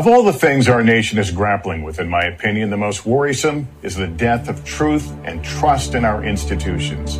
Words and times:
Of 0.00 0.06
all 0.06 0.22
the 0.22 0.32
things 0.32 0.68
our 0.68 0.84
nation 0.84 1.18
is 1.18 1.32
grappling 1.32 1.82
with, 1.82 1.98
in 1.98 2.08
my 2.08 2.22
opinion, 2.22 2.70
the 2.70 2.76
most 2.76 3.04
worrisome 3.04 3.66
is 3.82 3.96
the 3.96 4.06
death 4.06 4.48
of 4.48 4.64
truth 4.64 5.10
and 5.24 5.42
trust 5.42 5.96
in 5.96 6.04
our 6.04 6.22
institutions. 6.22 7.16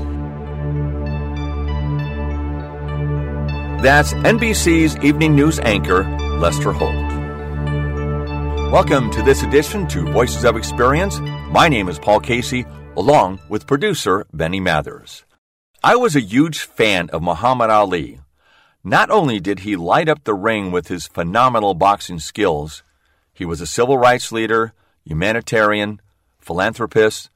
That's 3.83 4.15
NBC's 4.15 4.97
evening 5.05 5.35
news 5.35 5.59
anchor, 5.59 6.05
Lester 6.39 6.71
Holt. 6.71 6.95
Welcome 8.71 9.11
to 9.11 9.25
this 9.25 9.43
edition 9.43 9.89
to 9.89 10.13
Voices 10.13 10.45
of 10.45 10.57
Experience. 10.57 11.19
My 11.51 11.69
name 11.69 11.89
is 11.89 11.99
Paul 11.99 12.21
Casey, 12.21 12.65
along 12.97 13.41
with 13.49 13.67
producer 13.67 14.25
Benny 14.33 14.61
Mathers. 14.61 15.25
I 15.83 15.97
was 15.97 16.15
a 16.15 16.21
huge 16.21 16.61
fan 16.61 17.11
of 17.11 17.23
Muhammad 17.23 17.71
Ali. 17.71 18.21
Not 18.89 19.11
only 19.11 19.39
did 19.39 19.61
he 19.61 19.77
light 19.77 20.09
up 20.09 20.25
the 20.25 20.33
ring 20.33 20.71
with 20.71 20.89
his 20.89 21.07
phenomenal 21.07 21.75
boxing 21.75 22.19
skills, 22.19 22.83
he 23.35 23.45
was 23.45 23.61
a 23.61 23.67
civil 23.67 23.99
rights 23.99 24.33
leader, 24.33 24.73
humanitarian, 25.05 26.01
philanthropist, 26.39 27.29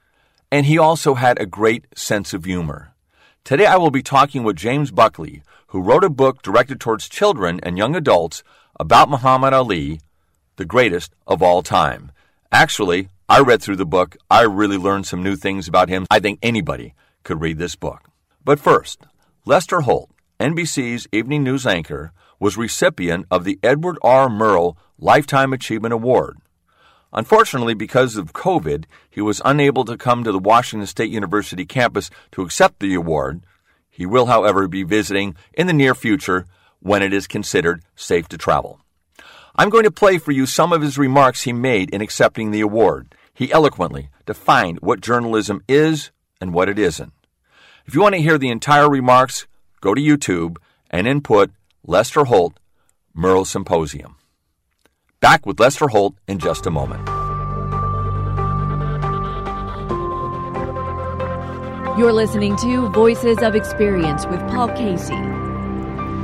and 0.50 0.64
he 0.64 0.78
also 0.78 1.12
had 1.12 1.38
a 1.38 1.44
great 1.44 1.84
sense 1.94 2.32
of 2.32 2.46
humor. 2.46 2.94
Today 3.44 3.66
I 3.66 3.76
will 3.76 3.90
be 3.90 4.02
talking 4.02 4.44
with 4.44 4.56
James 4.56 4.90
Buckley, 4.90 5.42
who 5.66 5.82
wrote 5.82 6.04
a 6.04 6.08
book 6.08 6.40
directed 6.40 6.80
towards 6.80 7.06
children 7.06 7.60
and 7.62 7.76
young 7.76 7.94
adults 7.94 8.42
about 8.80 9.10
Muhammad 9.10 9.52
Ali, 9.52 10.00
the 10.56 10.64
greatest 10.64 11.12
of 11.26 11.42
all 11.42 11.62
time. 11.62 12.12
Actually, 12.50 13.10
I 13.28 13.40
read 13.40 13.60
through 13.60 13.76
the 13.76 13.84
book. 13.84 14.16
I 14.30 14.44
really 14.44 14.78
learned 14.78 15.06
some 15.06 15.22
new 15.22 15.36
things 15.36 15.68
about 15.68 15.90
him. 15.90 16.06
I 16.10 16.18
think 16.18 16.38
anybody 16.42 16.94
could 17.24 17.42
read 17.42 17.58
this 17.58 17.76
book. 17.76 18.08
But 18.42 18.58
first, 18.58 19.02
Lester 19.44 19.82
Holt, 19.82 20.08
NBC's 20.40 21.06
evening 21.12 21.44
news 21.44 21.66
anchor, 21.66 22.12
was 22.38 22.56
recipient 22.56 23.26
of 23.30 23.44
the 23.44 23.58
Edward 23.62 23.98
R. 24.02 24.28
Murrow 24.28 24.76
Lifetime 24.98 25.52
Achievement 25.52 25.94
Award. 25.94 26.38
Unfortunately, 27.12 27.74
because 27.74 28.16
of 28.16 28.32
COVID, 28.32 28.84
he 29.10 29.20
was 29.20 29.42
unable 29.44 29.84
to 29.84 29.96
come 29.96 30.24
to 30.24 30.32
the 30.32 30.38
Washington 30.38 30.86
State 30.86 31.10
University 31.10 31.66
campus 31.66 32.10
to 32.32 32.42
accept 32.42 32.80
the 32.80 32.94
award. 32.94 33.42
He 33.90 34.06
will, 34.06 34.26
however, 34.26 34.66
be 34.66 34.82
visiting 34.82 35.36
in 35.52 35.66
the 35.66 35.72
near 35.72 35.94
future 35.94 36.46
when 36.80 37.02
it 37.02 37.12
is 37.12 37.26
considered 37.26 37.82
safe 37.94 38.28
to 38.28 38.38
travel. 38.38 38.80
I'm 39.54 39.68
going 39.68 39.84
to 39.84 39.90
play 39.90 40.16
for 40.16 40.32
you 40.32 40.46
some 40.46 40.72
of 40.72 40.80
his 40.80 40.96
remarks 40.96 41.42
he 41.42 41.52
made 41.52 41.90
in 41.90 42.00
accepting 42.00 42.50
the 42.50 42.62
award. 42.62 43.14
He 43.34 43.52
eloquently 43.52 44.08
defined 44.24 44.80
what 44.80 45.02
journalism 45.02 45.62
is 45.68 46.10
and 46.40 46.54
what 46.54 46.70
it 46.70 46.78
isn't. 46.78 47.12
If 47.84 47.94
you 47.94 48.00
want 48.00 48.14
to 48.14 48.22
hear 48.22 48.38
the 48.38 48.50
entire 48.50 48.88
remarks, 48.88 49.46
go 49.82 49.94
to 49.94 50.00
YouTube 50.00 50.56
and 50.88 51.06
input 51.06 51.50
Lester 51.84 52.24
Holt 52.24 52.58
Murrow 53.14 53.46
Symposium. 53.46 54.16
Back 55.20 55.44
with 55.44 55.60
Lester 55.60 55.88
Holt 55.88 56.14
in 56.26 56.38
just 56.38 56.66
a 56.66 56.70
moment. 56.70 57.06
You're 61.98 62.14
listening 62.14 62.56
to 62.56 62.88
Voices 62.88 63.42
of 63.42 63.54
Experience 63.54 64.24
with 64.26 64.40
Paul 64.48 64.68
Casey. 64.68 65.20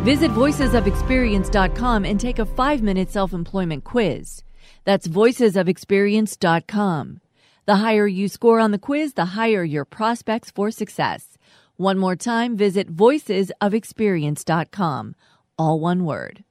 Visit 0.02 0.30
voicesofexperience.com 0.30 2.06
and 2.06 2.18
take 2.18 2.38
a 2.38 2.46
five 2.46 2.80
minute 2.80 3.10
self 3.10 3.34
employment 3.34 3.84
quiz. 3.84 4.42
That's 4.84 5.06
voicesofexperience.com. 5.06 7.20
The 7.66 7.76
higher 7.76 8.06
you 8.06 8.28
score 8.28 8.60
on 8.60 8.70
the 8.70 8.78
quiz, 8.78 9.12
the 9.12 9.26
higher 9.26 9.62
your 9.62 9.84
prospects 9.84 10.50
for 10.50 10.70
success. 10.70 11.36
One 11.78 11.96
more 11.96 12.16
time, 12.16 12.56
visit 12.56 12.92
voicesofexperience.com. 12.92 15.14
All 15.56 15.78
one 15.78 16.04
word. 16.04 16.42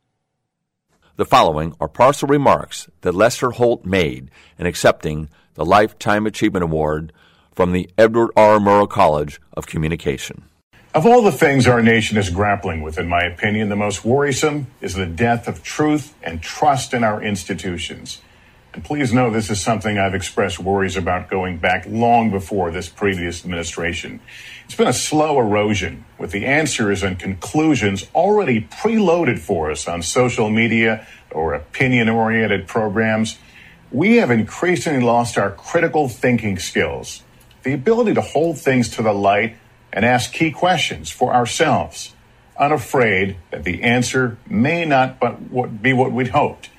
The 1.17 1.25
following 1.25 1.75
are 1.81 1.89
partial 1.89 2.29
remarks 2.29 2.87
that 3.01 3.13
Lester 3.13 3.51
Holt 3.51 3.83
made 3.83 4.31
in 4.57 4.65
accepting 4.65 5.27
the 5.55 5.65
Lifetime 5.65 6.25
Achievement 6.27 6.63
Award 6.63 7.11
from 7.51 7.73
the 7.73 7.89
Edward 7.97 8.31
R. 8.37 8.59
Murrow 8.59 8.89
College 8.89 9.41
of 9.51 9.67
Communication. 9.67 10.43
Of 10.93 11.05
all 11.05 11.21
the 11.21 11.33
things 11.33 11.67
our 11.67 11.83
nation 11.83 12.15
is 12.15 12.29
grappling 12.29 12.81
with, 12.81 12.97
in 12.97 13.09
my 13.09 13.23
opinion, 13.23 13.67
the 13.67 13.75
most 13.75 14.05
worrisome 14.05 14.67
is 14.79 14.93
the 14.93 15.05
death 15.05 15.49
of 15.49 15.61
truth 15.61 16.15
and 16.23 16.41
trust 16.41 16.93
in 16.93 17.03
our 17.03 17.21
institutions. 17.21 18.21
And 18.73 18.85
please 18.85 19.11
know 19.11 19.29
this 19.31 19.49
is 19.49 19.59
something 19.59 19.97
I've 19.97 20.13
expressed 20.13 20.59
worries 20.59 20.95
about 20.95 21.31
going 21.31 21.57
back 21.57 21.85
long 21.87 22.29
before 22.29 22.69
this 22.69 22.87
previous 22.87 23.43
administration. 23.43 24.19
It's 24.67 24.75
been 24.75 24.85
a 24.85 24.91
slow 24.91 25.39
erosion 25.39 26.03
with 26.17 26.31
the 26.31 26.45
answers 26.45 27.01
and 27.01 27.17
conclusions 27.17 28.05
already 28.13 28.59
preloaded 28.59 29.39
for 29.39 29.71
us 29.71 29.87
on 29.87 30.01
social 30.01 30.49
media 30.49 31.07
or 31.31 31.53
opinion 31.53 32.09
oriented 32.09 32.67
programs. 32.67 33.39
We 33.93 34.17
have 34.17 34.29
increasingly 34.29 35.01
lost 35.01 35.37
our 35.37 35.51
critical 35.51 36.09
thinking 36.09 36.59
skills, 36.59 37.23
the 37.63 37.71
ability 37.71 38.13
to 38.15 38.21
hold 38.21 38.57
things 38.57 38.89
to 38.89 39.01
the 39.01 39.13
light 39.13 39.55
and 39.93 40.03
ask 40.03 40.33
key 40.33 40.51
questions 40.51 41.09
for 41.09 41.33
ourselves, 41.33 42.13
unafraid 42.59 43.37
that 43.51 43.63
the 43.63 43.83
answer 43.83 44.37
may 44.49 44.83
not 44.83 45.17
but 45.17 45.81
be 45.81 45.93
what 45.93 46.11
we'd 46.11 46.27
hoped. 46.27 46.69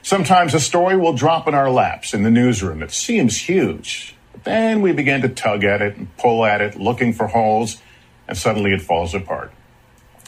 Sometimes 0.00 0.54
a 0.54 0.60
story 0.60 0.96
will 0.96 1.12
drop 1.12 1.48
in 1.48 1.54
our 1.54 1.72
laps 1.72 2.14
in 2.14 2.22
the 2.22 2.30
newsroom. 2.30 2.84
It 2.84 2.92
seems 2.92 3.36
huge. 3.36 4.14
Then 4.44 4.82
we 4.82 4.92
begin 4.92 5.22
to 5.22 5.28
tug 5.28 5.64
at 5.64 5.82
it 5.82 5.96
and 5.96 6.16
pull 6.16 6.44
at 6.44 6.60
it, 6.60 6.76
looking 6.76 7.12
for 7.12 7.28
holes, 7.28 7.80
and 8.26 8.36
suddenly 8.36 8.72
it 8.72 8.82
falls 8.82 9.14
apart. 9.14 9.52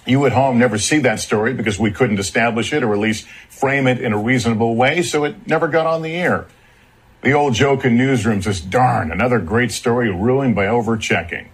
You 0.07 0.27
at 0.27 0.33
home 0.33 0.59
never 0.59 0.79
see 0.79 0.99
that 0.99 1.21
story 1.21 1.55
because 1.55 1.79
we 1.79 1.91
couldn't 1.91 2.19
establish 2.19 2.73
it 2.73 2.83
or 2.83 2.93
at 2.93 2.99
least 2.99 3.27
frame 3.49 3.87
it 3.87 4.01
in 4.01 4.13
a 4.13 4.19
reasonable 4.19 4.77
way, 4.77 5.03
so 5.03 5.25
it 5.25 5.47
never 5.47 5.67
got 5.67 5.87
on 5.87 6.03
the 6.03 6.15
air. 6.15 6.47
The 7.23 7.33
old 7.33 7.55
joke 7.55 7.87
in 7.87 7.97
newsrooms 7.97 8.47
is 8.47 8.61
darn, 8.61 9.11
another 9.11 9.39
great 9.39 9.73
story 9.73 10.11
ruined 10.11 10.55
by 10.55 10.67
overchecking. 10.67 11.49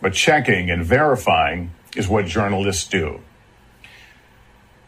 But 0.00 0.14
checking 0.14 0.70
and 0.70 0.84
verifying 0.84 1.72
is 1.96 2.08
what 2.08 2.26
journalists 2.26 2.86
do. 2.86 3.20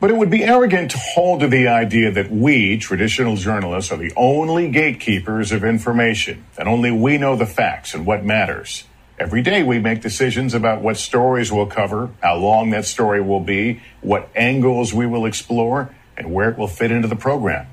But 0.04 0.10
it 0.10 0.18
would 0.18 0.28
be 0.28 0.44
arrogant 0.44 0.90
to 0.90 0.98
hold 0.98 1.40
to 1.40 1.48
the 1.48 1.68
idea 1.68 2.10
that 2.10 2.30
we, 2.30 2.76
traditional 2.76 3.36
journalists, 3.36 3.90
are 3.90 3.96
the 3.96 4.12
only 4.18 4.68
gatekeepers 4.68 5.50
of 5.50 5.64
information, 5.64 6.44
that 6.56 6.66
only 6.66 6.90
we 6.90 7.16
know 7.16 7.36
the 7.36 7.46
facts 7.46 7.94
and 7.94 8.04
what 8.04 8.22
matters. 8.22 8.84
Every 9.18 9.40
day 9.40 9.62
we 9.62 9.78
make 9.78 10.02
decisions 10.02 10.52
about 10.52 10.82
what 10.82 10.98
stories 10.98 11.50
we'll 11.50 11.68
cover, 11.68 12.10
how 12.22 12.36
long 12.36 12.68
that 12.68 12.84
story 12.84 13.22
will 13.22 13.40
be, 13.40 13.80
what 14.02 14.28
angles 14.36 14.92
we 14.92 15.06
will 15.06 15.24
explore, 15.24 15.94
and 16.18 16.34
where 16.34 16.50
it 16.50 16.58
will 16.58 16.68
fit 16.68 16.90
into 16.90 17.08
the 17.08 17.16
program. 17.16 17.66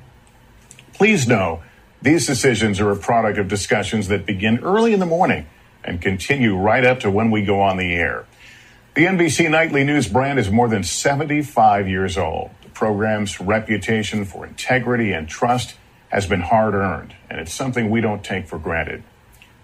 Please 0.94 1.28
know 1.28 1.62
these 2.02 2.26
decisions 2.26 2.80
are 2.80 2.92
a 2.92 2.96
product 2.96 3.40
of 3.40 3.50
discussions 3.50 4.08
that 4.08 4.26
begin 4.26 4.60
early 4.60 4.94
in 4.94 5.02
the 5.02 5.06
morning 5.06 5.48
and 5.84 6.02
continue 6.02 6.56
right 6.56 6.86
up 6.86 7.02
to 7.02 7.12
when 7.12 7.30
we 7.30 7.44
go 7.44 7.60
on 7.60 7.76
the 7.76 7.94
air. 7.94 8.26
The 8.94 9.06
NBC 9.06 9.50
Nightly 9.50 9.86
News 9.86 10.10
brand 10.10 10.38
is 10.38 10.52
more 10.52 10.68
than 10.68 10.84
75 10.84 11.88
years 11.88 12.18
old. 12.18 12.52
The 12.62 12.68
program's 12.72 13.40
reputation 13.40 14.26
for 14.26 14.46
integrity 14.46 15.14
and 15.14 15.30
trust 15.30 15.76
has 16.10 16.28
been 16.28 16.42
hard 16.42 16.74
earned, 16.74 17.16
and 17.30 17.40
it's 17.40 17.54
something 17.54 17.90
we 17.90 18.02
don't 18.02 18.22
take 18.22 18.50
for 18.50 18.60
granted. 18.60 19.04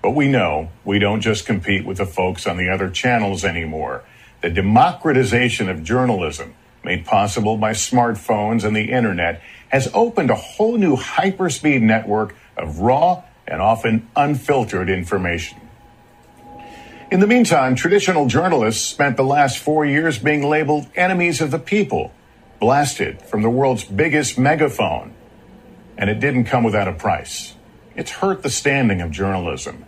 But 0.02 0.12
we 0.12 0.30
know 0.30 0.70
we 0.86 0.98
don't 0.98 1.20
just 1.20 1.46
compete 1.46 1.86
with 1.86 1.98
the 1.98 2.06
folks 2.06 2.48
on 2.48 2.56
the 2.56 2.70
other 2.70 2.90
channels 2.90 3.44
anymore. 3.44 4.06
The 4.42 4.50
democratization 4.50 5.68
of 5.68 5.84
journalism, 5.84 6.56
made 6.82 7.06
possible 7.06 7.58
by 7.58 7.74
smartphones 7.74 8.64
and 8.64 8.74
the 8.74 8.94
internet, 8.94 9.42
has 9.68 9.92
opened 9.94 10.30
a 10.30 10.36
whole 10.36 10.78
new 10.78 10.96
hyperspeed 10.96 11.82
network 11.82 12.34
of 12.56 12.80
raw 12.80 13.24
and 13.46 13.62
often 13.62 14.08
unfiltered 14.16 14.90
information. 14.90 15.67
In 17.10 17.22
the 17.22 17.28
meantime, 17.28 17.76
traditional 17.76 18.28
journalists 18.28 18.86
spent 18.86 19.16
the 19.16 19.24
last 19.24 19.60
four 19.60 19.86
years 19.86 20.20
being 20.20 20.44
labeled 20.44 20.88
enemies 20.94 21.40
of 21.40 21.52
the 21.52 21.60
people, 21.60 22.12
blasted 22.60 23.22
from 23.22 23.44
the 23.44 23.50
world's 23.50 23.86
biggest 23.86 24.38
megaphone. 24.38 25.14
And 25.98 26.10
it 26.10 26.20
didn't 26.20 26.44
come 26.46 26.66
without 26.66 26.90
a 26.90 26.92
price. 26.92 27.56
It's 27.96 28.12
hurt 28.12 28.44
the 28.44 28.50
standing 28.50 29.00
of 29.00 29.12
journalism 29.12 29.86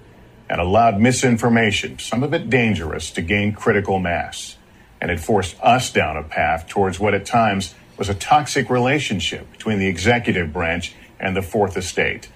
and 0.49 0.61
allowed 0.61 1.01
misinformation, 1.01 1.99
some 1.99 2.23
of 2.23 2.33
it 2.33 2.49
dangerous, 2.49 3.11
to 3.11 3.21
gain 3.21 3.51
critical 3.51 3.99
mass. 3.99 4.55
And 5.01 5.11
it 5.11 5.19
forced 5.19 5.59
us 5.61 5.91
down 5.91 6.15
a 6.15 6.23
path 6.23 6.67
towards 6.67 7.01
what 7.01 7.13
at 7.13 7.25
times 7.25 7.75
was 7.97 8.07
a 8.07 8.15
toxic 8.15 8.69
relationship 8.69 9.51
between 9.51 9.79
the 9.79 9.88
executive 9.88 10.53
branch 10.53 10.95
and 11.19 11.35
the 11.35 11.41
fourth 11.41 11.75
estate. 11.75 12.29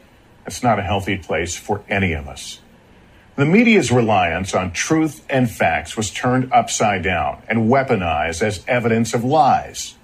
It's 0.45 0.61
not 0.61 0.77
a 0.77 0.83
healthy 0.83 1.17
place 1.17 1.55
for 1.55 1.85
any 1.87 2.11
of 2.11 2.27
us. 2.27 2.59
The 3.35 3.45
media's 3.45 3.91
reliance 3.91 4.53
on 4.53 4.73
truth 4.73 5.25
and 5.27 5.49
facts 5.49 5.97
was 5.97 6.11
turned 6.11 6.53
upside 6.53 7.01
down 7.01 7.41
and 7.47 7.67
weaponized 7.67 8.43
as 8.43 8.63
evidence 8.67 9.15
of 9.15 9.23
lies. 9.23 9.95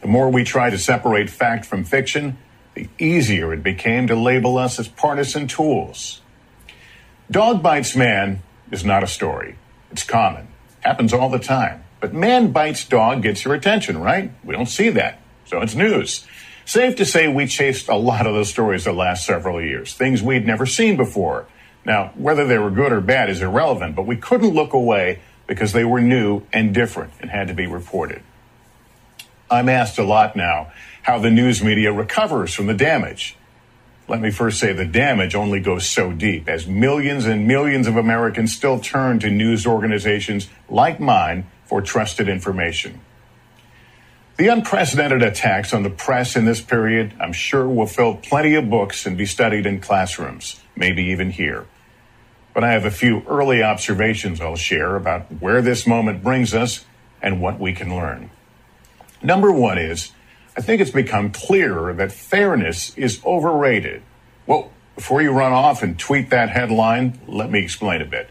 The 0.00 0.06
more 0.06 0.30
we 0.30 0.44
try 0.44 0.70
to 0.70 0.78
separate 0.78 1.28
fact 1.28 1.64
from 1.64 1.82
fiction, 1.82 2.38
the 2.74 2.88
easier 2.98 3.52
it 3.52 3.64
became 3.64 4.06
to 4.06 4.14
label 4.14 4.58
us 4.58 4.78
as 4.78 4.86
partisan 4.86 5.48
tools. 5.48 6.20
Dog 7.30 7.62
bites 7.62 7.96
man 7.96 8.42
is 8.70 8.84
not 8.84 9.02
a 9.02 9.08
story. 9.08 9.56
It's 9.90 10.04
common. 10.04 10.46
Happens 10.80 11.12
all 11.12 11.30
the 11.30 11.38
time. 11.40 11.82
But 11.98 12.14
man 12.14 12.52
bites 12.52 12.84
dog 12.84 13.22
gets 13.22 13.44
your 13.44 13.54
attention, 13.54 13.98
right? 13.98 14.30
We 14.44 14.54
don't 14.54 14.66
see 14.66 14.90
that. 14.90 15.18
So 15.46 15.62
it's 15.62 15.74
news. 15.74 16.26
Safe 16.64 16.94
to 16.96 17.04
say 17.04 17.26
we 17.26 17.46
chased 17.46 17.88
a 17.88 17.96
lot 17.96 18.26
of 18.26 18.34
those 18.34 18.50
stories 18.50 18.84
the 18.84 18.92
last 18.92 19.26
several 19.26 19.60
years, 19.60 19.94
things 19.94 20.22
we'd 20.22 20.46
never 20.46 20.64
seen 20.64 20.96
before. 20.96 21.46
Now, 21.84 22.12
whether 22.16 22.46
they 22.46 22.58
were 22.58 22.70
good 22.70 22.92
or 22.92 23.00
bad 23.00 23.28
is 23.28 23.42
irrelevant, 23.42 23.94
but 23.94 24.06
we 24.06 24.16
couldn't 24.16 24.54
look 24.54 24.72
away 24.72 25.20
because 25.46 25.72
they 25.72 25.84
were 25.84 26.00
new 26.00 26.42
and 26.52 26.72
different 26.72 27.12
and 27.20 27.30
had 27.30 27.48
to 27.48 27.54
be 27.54 27.66
reported. 27.66 28.22
I'm 29.50 29.68
asked 29.68 29.98
a 29.98 30.04
lot 30.04 30.36
now 30.36 30.72
how 31.02 31.18
the 31.18 31.30
news 31.30 31.62
media 31.62 31.92
recovers 31.92 32.54
from 32.54 32.66
the 32.66 32.74
damage. 32.74 33.36
Let 34.08 34.20
me 34.20 34.30
first 34.30 34.58
say 34.58 34.72
the 34.72 34.84
damage 34.84 35.34
only 35.34 35.60
goes 35.60 35.86
so 35.86 36.12
deep 36.12 36.48
as 36.48 36.66
millions 36.66 37.26
and 37.26 37.46
millions 37.46 37.86
of 37.86 37.96
Americans 37.96 38.54
still 38.54 38.78
turn 38.78 39.18
to 39.20 39.30
news 39.30 39.66
organizations 39.66 40.48
like 40.68 41.00
mine 41.00 41.46
for 41.66 41.80
trusted 41.82 42.28
information. 42.28 43.00
The 44.36 44.48
unprecedented 44.48 45.22
attacks 45.22 45.72
on 45.72 45.84
the 45.84 45.90
press 45.90 46.36
in 46.36 46.44
this 46.44 46.60
period, 46.60 47.14
I'm 47.20 47.32
sure, 47.32 47.68
will 47.68 47.86
fill 47.86 48.16
plenty 48.16 48.54
of 48.54 48.68
books 48.68 49.06
and 49.06 49.16
be 49.16 49.26
studied 49.26 49.64
in 49.64 49.80
classrooms, 49.80 50.60
maybe 50.74 51.04
even 51.04 51.30
here. 51.30 51.66
But 52.54 52.64
I 52.64 52.70
have 52.70 52.84
a 52.84 52.90
few 52.90 53.22
early 53.28 53.62
observations 53.62 54.40
I'll 54.40 54.56
share 54.56 54.94
about 54.96 55.26
where 55.40 55.60
this 55.60 55.86
moment 55.86 56.22
brings 56.22 56.54
us 56.54 56.84
and 57.20 57.42
what 57.42 57.58
we 57.58 57.72
can 57.72 57.94
learn. 57.94 58.30
Number 59.22 59.50
one 59.50 59.76
is, 59.76 60.12
I 60.56 60.60
think 60.60 60.80
it's 60.80 60.92
become 60.92 61.32
clearer 61.32 61.92
that 61.94 62.12
fairness 62.12 62.96
is 62.96 63.20
overrated. 63.24 64.02
Well, 64.46 64.70
before 64.94 65.20
you 65.20 65.32
run 65.32 65.52
off 65.52 65.82
and 65.82 65.98
tweet 65.98 66.30
that 66.30 66.50
headline, 66.50 67.18
let 67.26 67.50
me 67.50 67.60
explain 67.60 68.00
a 68.00 68.04
bit. 68.06 68.30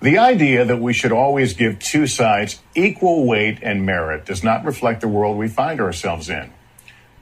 The 0.00 0.16
idea 0.16 0.64
that 0.64 0.80
we 0.80 0.92
should 0.92 1.12
always 1.12 1.54
give 1.54 1.78
two 1.78 2.06
sides 2.06 2.60
equal 2.74 3.26
weight 3.26 3.58
and 3.62 3.84
merit 3.84 4.24
does 4.24 4.42
not 4.42 4.64
reflect 4.64 5.02
the 5.02 5.08
world 5.08 5.36
we 5.36 5.48
find 5.48 5.80
ourselves 5.80 6.30
in. 6.30 6.52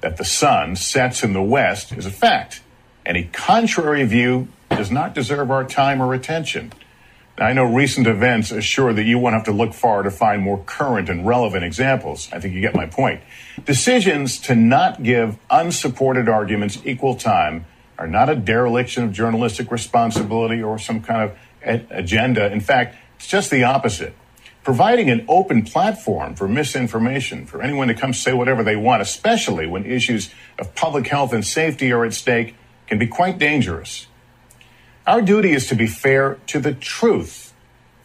That 0.02 0.18
the 0.18 0.24
sun 0.24 0.76
sets 0.76 1.24
in 1.24 1.32
the 1.32 1.42
west 1.42 1.90
is 1.92 2.06
a 2.06 2.10
fact. 2.10 2.60
Any 3.04 3.24
contrary 3.24 4.04
view 4.04 4.48
does 4.70 4.90
not 4.90 5.14
deserve 5.14 5.50
our 5.50 5.64
time 5.64 6.00
or 6.00 6.14
attention. 6.14 6.72
I 7.38 7.52
know 7.52 7.64
recent 7.64 8.06
events 8.06 8.50
assure 8.50 8.94
that 8.94 9.04
you 9.04 9.18
won't 9.18 9.34
have 9.34 9.44
to 9.44 9.52
look 9.52 9.74
far 9.74 10.02
to 10.02 10.10
find 10.10 10.42
more 10.42 10.62
current 10.64 11.10
and 11.10 11.26
relevant 11.26 11.64
examples. 11.64 12.30
I 12.32 12.40
think 12.40 12.54
you 12.54 12.62
get 12.62 12.74
my 12.74 12.86
point. 12.86 13.20
Decisions 13.64 14.38
to 14.42 14.54
not 14.54 15.02
give 15.02 15.36
unsupported 15.50 16.30
arguments 16.30 16.78
equal 16.84 17.14
time 17.14 17.66
are 17.98 18.06
not 18.06 18.30
a 18.30 18.36
dereliction 18.36 19.04
of 19.04 19.12
journalistic 19.12 19.70
responsibility 19.70 20.62
or 20.62 20.78
some 20.78 21.02
kind 21.02 21.30
of 21.30 21.36
agenda. 21.90 22.50
In 22.50 22.60
fact, 22.60 22.96
it's 23.16 23.26
just 23.26 23.50
the 23.50 23.64
opposite. 23.64 24.14
Providing 24.62 25.10
an 25.10 25.24
open 25.28 25.62
platform 25.62 26.34
for 26.34 26.48
misinformation, 26.48 27.46
for 27.46 27.62
anyone 27.62 27.88
to 27.88 27.94
come 27.94 28.12
say 28.12 28.32
whatever 28.32 28.64
they 28.64 28.76
want, 28.76 29.02
especially 29.02 29.66
when 29.66 29.84
issues 29.84 30.30
of 30.58 30.74
public 30.74 31.06
health 31.06 31.32
and 31.32 31.46
safety 31.46 31.92
are 31.92 32.04
at 32.04 32.14
stake, 32.14 32.56
can 32.86 32.98
be 32.98 33.06
quite 33.06 33.38
dangerous. 33.38 34.06
Our 35.06 35.22
duty 35.22 35.52
is 35.52 35.68
to 35.68 35.76
be 35.76 35.86
fair 35.86 36.38
to 36.48 36.58
the 36.58 36.74
truth. 36.74 37.54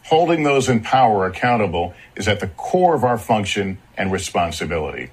Holding 0.04 0.44
those 0.44 0.68
in 0.68 0.82
power 0.82 1.26
accountable 1.26 1.94
is 2.14 2.28
at 2.28 2.38
the 2.38 2.46
core 2.46 2.94
of 2.94 3.02
our 3.02 3.18
function 3.18 3.78
and 3.96 4.12
responsibility. 4.12 5.10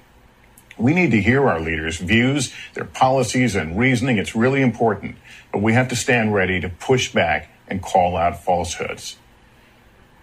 We 0.78 0.94
need 0.94 1.10
to 1.10 1.20
hear 1.20 1.48
our 1.48 1.60
leaders' 1.60 1.98
views, 1.98 2.54
their 2.74 2.84
policies, 2.84 3.56
and 3.56 3.76
reasoning. 3.76 4.18
It's 4.18 4.36
really 4.36 4.62
important, 4.62 5.16
but 5.52 5.62
we 5.62 5.72
have 5.72 5.88
to 5.88 5.96
stand 5.96 6.32
ready 6.32 6.60
to 6.60 6.68
push 6.68 7.12
back 7.12 7.50
and 7.66 7.82
call 7.82 8.16
out 8.16 8.44
falsehoods. 8.44 9.16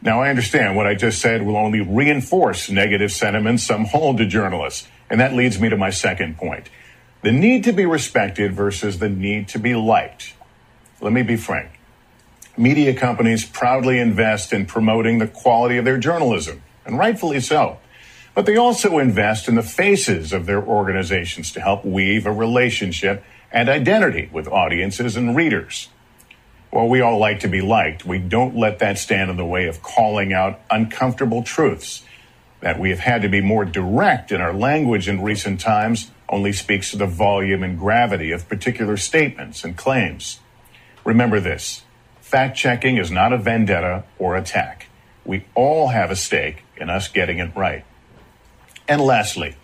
Now, 0.02 0.22
I 0.22 0.30
understand 0.30 0.78
what 0.78 0.88
I 0.88 0.96
just 0.96 1.20
said 1.20 1.46
will 1.46 1.58
only 1.58 1.82
reinforce 1.82 2.70
negative 2.70 3.12
sentiments 3.12 3.66
some 3.66 3.86
hold 3.86 4.20
to 4.20 4.26
journalists. 4.26 4.88
And 5.10 5.20
that 5.20 5.34
leads 5.34 5.60
me 5.60 5.68
to 5.68 5.78
my 5.78 5.90
second 5.90 6.38
point 6.38 6.70
the 7.24 7.32
need 7.32 7.66
to 7.66 7.74
be 7.74 7.86
respected 7.86 8.54
versus 8.54 9.00
the 9.00 9.10
need 9.10 9.50
to 9.50 9.60
be 9.60 9.76
liked. 9.76 10.34
Let 11.00 11.14
me 11.14 11.22
be 11.22 11.38
frank. 11.38 11.80
Media 12.58 12.94
companies 12.94 13.46
proudly 13.46 14.00
invest 14.00 14.52
in 14.52 14.66
promoting 14.66 15.20
the 15.20 15.28
quality 15.28 15.78
of 15.78 15.86
their 15.86 16.00
journalism, 16.00 16.64
and 16.86 16.98
rightfully 16.98 17.40
so. 17.40 17.78
But 18.34 18.48
they 18.48 18.58
also 18.58 18.98
invest 18.98 19.48
in 19.48 19.56
the 19.56 19.64
faces 19.64 20.34
of 20.34 20.48
their 20.48 20.64
organizations 20.64 21.52
to 21.52 21.62
help 21.62 21.86
weave 21.86 22.26
a 22.26 22.32
relationship 22.32 23.24
and 23.52 23.70
identity 23.70 24.30
with 24.32 24.48
audiences 24.48 25.16
and 25.16 25.36
readers. 25.36 25.90
While 26.72 26.90
we 26.90 27.00
all 27.00 27.18
like 27.18 27.40
to 27.42 27.48
be 27.48 27.62
liked, 27.62 28.06
we 28.06 28.18
don't 28.18 28.56
let 28.56 28.80
that 28.80 28.98
stand 28.98 29.30
in 29.30 29.38
the 29.38 29.46
way 29.46 29.68
of 29.68 29.84
calling 29.84 30.34
out 30.34 30.60
uncomfortable 30.70 31.44
truths. 31.44 32.04
That 32.62 32.80
we 32.80 32.90
have 32.90 33.00
had 33.00 33.22
to 33.22 33.30
be 33.30 33.42
more 33.42 33.66
direct 33.66 34.32
in 34.32 34.42
our 34.42 34.54
language 34.54 35.08
in 35.08 35.22
recent 35.22 35.60
times 35.60 36.12
only 36.28 36.54
speaks 36.54 36.92
to 36.92 36.98
the 36.98 37.06
volume 37.06 37.64
and 37.64 37.78
gravity 37.78 38.32
of 38.32 38.50
particular 38.50 38.98
statements 38.98 39.64
and 39.64 39.78
claims. 39.78 40.40
Remember 41.08 41.40
this 41.40 41.84
fact 42.20 42.58
checking 42.58 42.98
is 42.98 43.10
not 43.10 43.32
a 43.32 43.38
vendetta 43.38 44.04
or 44.20 44.36
attack. 44.36 44.90
We 45.24 45.46
all 45.56 45.88
have 45.88 46.12
a 46.12 46.18
stake 46.18 46.66
in 46.76 46.90
us 46.90 47.08
getting 47.08 47.40
it 47.40 47.56
right. 47.56 47.86
And 48.90 49.00
lastly, 49.00 49.56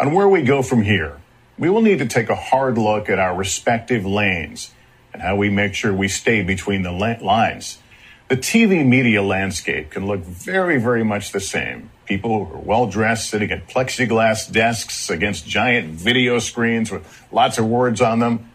on 0.00 0.12
where 0.12 0.28
we 0.28 0.42
go 0.42 0.62
from 0.62 0.82
here, 0.82 1.20
we 1.56 1.70
will 1.70 1.80
need 1.80 2.00
to 2.00 2.08
take 2.08 2.28
a 2.28 2.34
hard 2.34 2.76
look 2.76 3.08
at 3.08 3.20
our 3.20 3.36
respective 3.36 4.04
lanes 4.04 4.72
and 5.12 5.22
how 5.22 5.36
we 5.36 5.48
make 5.48 5.74
sure 5.74 5.94
we 5.94 6.08
stay 6.08 6.42
between 6.42 6.82
the 6.82 6.90
lines. 6.90 7.78
The 8.26 8.36
TV 8.36 8.84
media 8.84 9.22
landscape 9.22 9.92
can 9.92 10.08
look 10.08 10.22
very, 10.22 10.80
very 10.80 11.04
much 11.04 11.30
the 11.30 11.38
same. 11.38 11.90
People 12.04 12.44
who 12.44 12.52
are 12.52 12.58
well 12.58 12.88
dressed 12.88 13.30
sitting 13.30 13.52
at 13.52 13.68
plexiglass 13.68 14.50
desks 14.50 15.08
against 15.08 15.46
giant 15.46 15.90
video 15.90 16.40
screens 16.40 16.90
with 16.90 17.24
lots 17.30 17.58
of 17.58 17.66
words 17.66 18.00
on 18.00 18.18
them. 18.18 18.49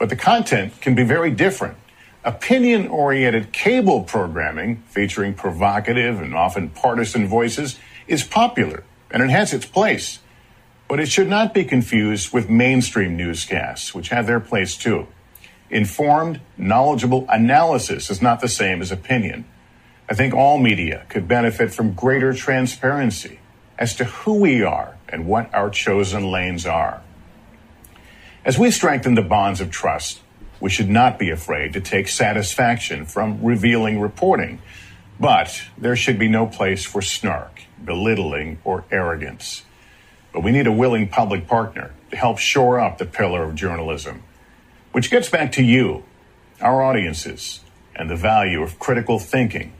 But 0.00 0.08
the 0.08 0.16
content 0.16 0.80
can 0.80 0.94
be 0.94 1.04
very 1.04 1.30
different. 1.30 1.76
Opinion 2.24 2.88
oriented 2.88 3.52
cable 3.52 4.02
programming 4.02 4.82
featuring 4.88 5.34
provocative 5.34 6.20
and 6.22 6.34
often 6.34 6.70
partisan 6.70 7.28
voices 7.28 7.78
is 8.08 8.24
popular 8.24 8.82
and 9.10 9.22
it 9.22 9.28
has 9.28 9.52
its 9.52 9.66
place. 9.66 10.20
But 10.88 11.00
it 11.00 11.10
should 11.10 11.28
not 11.28 11.52
be 11.52 11.64
confused 11.64 12.32
with 12.32 12.48
mainstream 12.48 13.14
newscasts, 13.14 13.94
which 13.94 14.08
have 14.08 14.26
their 14.26 14.40
place 14.40 14.74
too. 14.74 15.06
Informed, 15.68 16.40
knowledgeable 16.56 17.26
analysis 17.28 18.08
is 18.08 18.22
not 18.22 18.40
the 18.40 18.48
same 18.48 18.80
as 18.80 18.90
opinion. 18.90 19.44
I 20.08 20.14
think 20.14 20.32
all 20.32 20.56
media 20.56 21.04
could 21.10 21.28
benefit 21.28 21.74
from 21.74 21.92
greater 21.92 22.32
transparency 22.32 23.38
as 23.78 23.94
to 23.96 24.04
who 24.04 24.40
we 24.40 24.62
are 24.62 24.96
and 25.10 25.26
what 25.26 25.54
our 25.54 25.68
chosen 25.68 26.30
lanes 26.30 26.64
are. 26.64 27.02
As 28.44 28.58
we 28.58 28.70
strengthen 28.70 29.14
the 29.14 29.22
bonds 29.22 29.60
of 29.60 29.70
trust, 29.70 30.20
we 30.60 30.70
should 30.70 30.90
not 30.90 31.18
be 31.18 31.30
afraid 31.30 31.72
to 31.74 31.80
take 31.80 32.08
satisfaction 32.08 33.06
from 33.06 33.42
revealing 33.42 34.00
reporting. 34.00 34.60
But 35.18 35.62
there 35.76 35.96
should 35.96 36.18
be 36.18 36.28
no 36.28 36.46
place 36.46 36.84
for 36.84 37.02
snark, 37.02 37.62
belittling, 37.84 38.58
or 38.64 38.84
arrogance. 38.90 39.64
But 40.32 40.42
we 40.42 40.52
need 40.52 40.66
a 40.66 40.72
willing 40.72 41.08
public 41.08 41.46
partner 41.46 41.92
to 42.10 42.16
help 42.16 42.38
shore 42.38 42.80
up 42.80 42.98
the 42.98 43.06
pillar 43.06 43.42
of 43.42 43.54
journalism 43.54 44.22
which 44.92 45.10
gets 45.10 45.28
back 45.28 45.52
to 45.52 45.62
you, 45.62 46.02
our 46.60 46.82
audiences, 46.82 47.60
and 47.94 48.10
the 48.10 48.16
value 48.16 48.62
of 48.62 48.78
critical 48.78 49.18
thinking. 49.18 49.72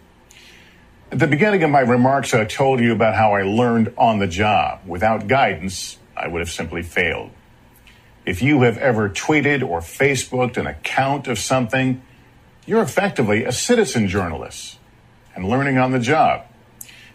At 1.11 1.19
the 1.19 1.27
beginning 1.27 1.63
of 1.65 1.71
my 1.71 1.81
remarks, 1.81 2.33
I 2.33 2.45
told 2.45 2.81
you 2.81 2.93
about 2.93 3.17
how 3.17 3.35
I 3.35 3.43
learned 3.43 3.93
on 3.99 4.21
the 4.21 4.29
job. 4.29 4.81
Without 4.87 5.27
guidance, 5.27 5.99
I 6.17 6.29
would 6.29 6.41
have 6.41 6.51
simply 6.51 6.83
failed. 6.83 7.31
If 8.31 8.43
you 8.43 8.63
have 8.63 8.79
ever 8.79 9.11
tweeted 9.11 9.69
or 9.69 9.81
Facebooked 9.81 10.57
an 10.57 10.69
account 10.69 11.27
of 11.27 11.37
something, 11.37 12.01
you're 12.65 12.81
effectively 12.81 13.43
a 13.43 13.51
citizen 13.51 14.07
journalist 14.07 14.79
and 15.35 15.49
learning 15.49 15.79
on 15.79 15.91
the 15.91 15.99
job. 15.99 16.45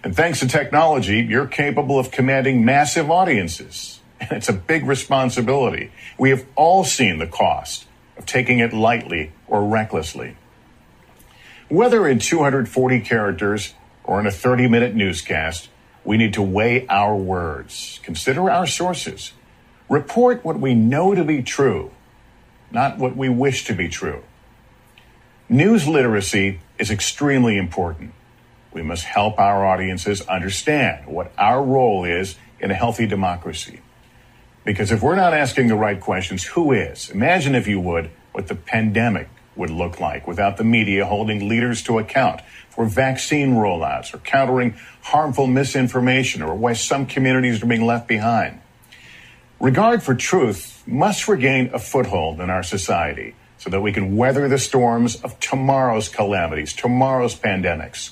And 0.03 0.13
thanks 0.13 0.41
to 0.41 0.47
technology, 0.49 1.21
you're 1.21 1.47
capable 1.47 1.97
of 1.97 2.11
commanding 2.11 2.65
massive 2.65 3.09
audiences. 3.09 4.01
And 4.19 4.33
it's 4.33 4.49
a 4.49 4.53
big 4.53 4.85
responsibility. 4.85 5.89
We 6.17 6.31
have 6.31 6.45
all 6.57 6.83
seen 6.83 7.19
the 7.19 7.27
cost 7.27 7.85
of 8.17 8.25
taking 8.25 8.59
it 8.59 8.73
lightly 8.73 9.31
or 9.47 9.63
recklessly. 9.63 10.35
Whether 11.69 12.05
in 12.09 12.19
240 12.19 12.99
characters 12.99 13.73
or 14.03 14.19
in 14.19 14.27
a 14.27 14.31
30 14.31 14.67
minute 14.67 14.95
newscast, 14.95 15.69
we 16.03 16.17
need 16.17 16.33
to 16.33 16.41
weigh 16.41 16.85
our 16.87 17.15
words, 17.15 18.01
consider 18.03 18.51
our 18.51 18.67
sources, 18.67 19.31
report 19.89 20.43
what 20.43 20.59
we 20.59 20.73
know 20.73 21.13
to 21.13 21.23
be 21.23 21.43
true, 21.43 21.91
not 22.71 22.97
what 22.97 23.15
we 23.15 23.29
wish 23.29 23.65
to 23.65 23.73
be 23.73 23.87
true. 23.87 24.23
News 25.47 25.87
literacy 25.87 26.59
is 26.79 26.89
extremely 26.89 27.57
important. 27.57 28.13
We 28.73 28.81
must 28.81 29.05
help 29.05 29.39
our 29.39 29.65
audiences 29.65 30.21
understand 30.21 31.05
what 31.07 31.31
our 31.37 31.63
role 31.63 32.03
is 32.03 32.35
in 32.59 32.71
a 32.71 32.73
healthy 32.73 33.05
democracy. 33.05 33.81
Because 34.65 34.91
if 34.91 35.01
we're 35.03 35.15
not 35.15 35.33
asking 35.33 35.67
the 35.67 35.75
right 35.75 36.01
questions, 36.01 36.43
who 36.43 36.71
is? 36.71 37.11
Imagine, 37.11 37.53
if 37.53 37.67
you 37.67 37.79
would, 37.79 38.09
what 38.31 38.47
the 38.47 38.55
pandemic 38.55 39.29
would 39.55 39.69
look 39.69 39.99
like 39.99 40.27
without 40.27 40.57
the 40.57 40.63
media 40.63 41.05
holding 41.05 41.47
leaders 41.47 41.81
to 41.83 41.99
account 41.99 42.41
for 42.69 42.85
vaccine 42.85 43.53
rollouts 43.53 44.13
or 44.13 44.17
countering 44.17 44.75
harmful 45.03 45.47
misinformation 45.47 46.41
or 46.41 46.55
why 46.55 46.73
some 46.73 47.05
communities 47.05 47.63
are 47.63 47.67
being 47.67 47.85
left 47.85 48.07
behind. 48.07 48.59
Regard 49.65 50.03
for 50.03 50.13
truth 50.13 50.83
must 50.85 51.27
regain 51.27 51.71
a 51.73 51.79
foothold 51.79 52.39
in 52.39 52.51
our 52.51 52.61
society 52.61 53.33
so 53.57 53.71
that 53.71 53.81
we 53.81 53.91
can 53.91 54.15
weather 54.15 54.47
the 54.47 54.59
storms 54.59 55.19
of 55.23 55.39
tomorrow's 55.39 56.07
calamities, 56.07 56.71
tomorrow's 56.71 57.33
pandemics. 57.33 58.11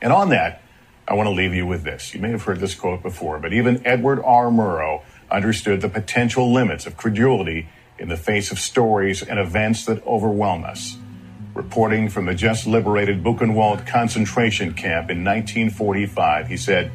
And 0.00 0.12
on 0.12 0.28
that, 0.28 0.62
I 1.08 1.14
want 1.14 1.26
to 1.26 1.32
leave 1.32 1.54
you 1.54 1.66
with 1.66 1.82
this. 1.82 2.14
You 2.14 2.20
may 2.20 2.30
have 2.30 2.44
heard 2.44 2.60
this 2.60 2.76
quote 2.76 3.02
before, 3.02 3.40
but 3.40 3.52
even 3.52 3.84
Edward 3.84 4.22
R. 4.24 4.44
Murrow 4.48 5.02
understood 5.28 5.80
the 5.80 5.88
potential 5.88 6.52
limits 6.52 6.86
of 6.86 6.96
credulity 6.96 7.68
in 7.98 8.08
the 8.08 8.16
face 8.16 8.52
of 8.52 8.60
stories 8.60 9.24
and 9.24 9.40
events 9.40 9.84
that 9.86 10.06
overwhelm 10.06 10.62
us. 10.62 10.98
Reporting 11.54 12.08
from 12.08 12.26
the 12.26 12.34
just 12.34 12.64
liberated 12.64 13.24
Buchenwald 13.24 13.88
concentration 13.88 14.72
camp 14.72 15.10
in 15.10 15.24
1945, 15.24 16.46
he 16.46 16.56
said, 16.56 16.92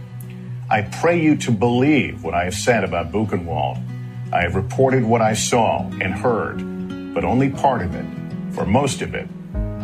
I 0.72 0.84
pray 0.84 1.20
you 1.20 1.36
to 1.38 1.52
believe 1.52 2.24
what 2.24 2.36
I 2.36 2.44
have 2.44 2.54
said 2.54 2.84
about 2.84 3.12
Buchenwald. 3.12 3.82
I 4.32 4.44
have 4.44 4.54
reported 4.54 5.04
what 5.04 5.20
I 5.20 5.34
saw 5.34 5.90
and 6.00 6.14
heard, 6.14 6.58
but 7.16 7.24
only 7.24 7.50
part 7.50 7.82
of 7.82 7.96
it. 7.96 8.06
For 8.54 8.68
most 8.68 9.02
of 9.02 9.16
it, 9.16 9.28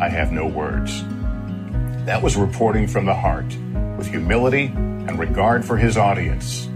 I 0.00 0.08
have 0.08 0.30
no 0.30 0.46
words. 0.46 1.02
That 2.06 2.22
was 2.22 2.36
reporting 2.36 2.86
from 2.86 3.04
the 3.04 3.14
heart, 3.14 3.46
with 3.98 4.06
humility 4.06 4.66
and 4.66 5.18
regard 5.18 5.64
for 5.64 5.76
his 5.76 5.96
audience. 5.96 6.66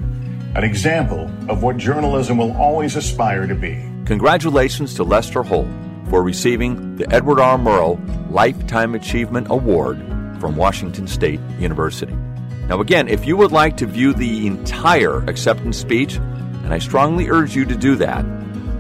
An 0.57 0.65
example 0.65 1.31
of 1.49 1.63
what 1.63 1.77
journalism 1.77 2.37
will 2.37 2.57
always 2.57 2.97
aspire 2.97 3.47
to 3.47 3.55
be. 3.55 3.81
Congratulations 4.07 4.93
to 4.95 5.05
Lester 5.05 5.45
Holt 5.45 5.69
for 6.09 6.25
receiving 6.25 6.97
the 6.97 7.09
Edward 7.15 7.39
R. 7.39 7.57
Murrow 7.57 7.97
Lifetime 8.29 8.97
Achievement 8.97 9.47
Award 9.51 9.99
from 10.41 10.57
Washington 10.57 11.07
State 11.07 11.39
University. 11.61 12.17
Now, 12.71 12.81
again, 12.81 13.09
if 13.09 13.27
you 13.27 13.37
would 13.37 13.51
like 13.51 13.77
to 13.79 13.87
view 13.87 14.15
the 14.15 14.47
entire 14.47 15.25
acceptance 15.29 15.77
speech, 15.77 16.19
and 16.19 16.73
I 16.73 16.79
strongly 16.79 17.29
urge 17.29 17.57
you 17.57 17.65
to 17.65 17.75
do 17.75 17.97
that, 17.97 18.23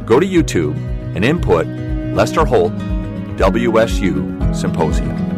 go 0.07 0.21
to 0.21 0.27
YouTube 0.27 0.77
and 1.17 1.25
input 1.25 1.67
Lester 2.15 2.45
Holt 2.45 2.73
WSU 3.37 4.55
Symposium. 4.55 5.30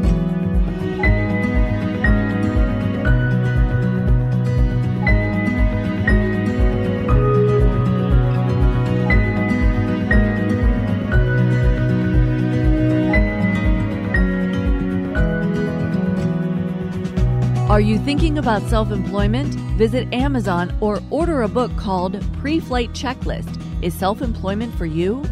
You 17.82 17.98
thinking 17.98 18.38
about 18.38 18.62
self 18.62 18.90
employment? 18.90 19.54
Visit 19.76 20.12
Amazon 20.14 20.76
or 20.80 21.02
order 21.10 21.42
a 21.42 21.48
book 21.48 21.74
called 21.76 22.22
Pre 22.38 22.60
Flight 22.60 22.92
Checklist 22.92 23.60
Is 23.82 23.92
Self 23.92 24.22
Employment 24.22 24.74
for 24.76 24.86
You? 24.86 25.22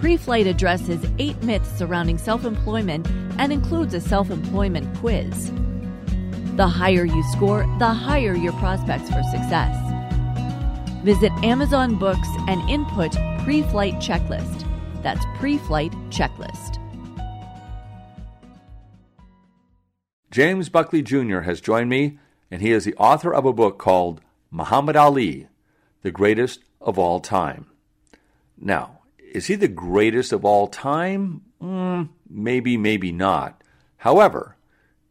Pre 0.00 0.16
Flight 0.16 0.46
addresses 0.46 1.04
eight 1.18 1.40
myths 1.42 1.70
surrounding 1.76 2.16
self 2.16 2.44
employment 2.44 3.06
and 3.38 3.52
includes 3.52 3.94
a 3.94 4.00
self 4.00 4.30
employment 4.30 4.96
quiz. 4.98 5.52
The 6.56 6.66
higher 6.66 7.04
you 7.04 7.22
score, 7.32 7.66
the 7.78 7.92
higher 7.92 8.34
your 8.34 8.52
prospects 8.54 9.10
for 9.10 9.22
success. 9.24 9.76
Visit 11.04 11.32
Amazon 11.42 11.98
Books 11.98 12.28
and 12.48 12.60
input 12.70 13.12
Pre 13.44 13.62
Flight 13.64 13.94
Checklist. 13.94 14.66
That's 15.02 15.24
Pre 15.38 15.58
Flight 15.58 15.92
Checklist. 16.10 16.79
James 20.30 20.68
Buckley 20.68 21.02
Jr. 21.02 21.40
has 21.40 21.60
joined 21.60 21.90
me, 21.90 22.18
and 22.50 22.62
he 22.62 22.70
is 22.70 22.84
the 22.84 22.94
author 22.94 23.34
of 23.34 23.44
a 23.44 23.52
book 23.52 23.78
called 23.78 24.20
Muhammad 24.50 24.94
Ali, 24.94 25.48
the 26.02 26.12
greatest 26.12 26.60
of 26.80 26.98
all 26.98 27.18
time. 27.18 27.66
Now, 28.56 29.00
is 29.18 29.46
he 29.46 29.56
the 29.56 29.68
greatest 29.68 30.32
of 30.32 30.44
all 30.44 30.68
time? 30.68 31.42
Mm, 31.60 32.10
maybe, 32.28 32.76
maybe 32.76 33.10
not. 33.10 33.62
However, 33.98 34.56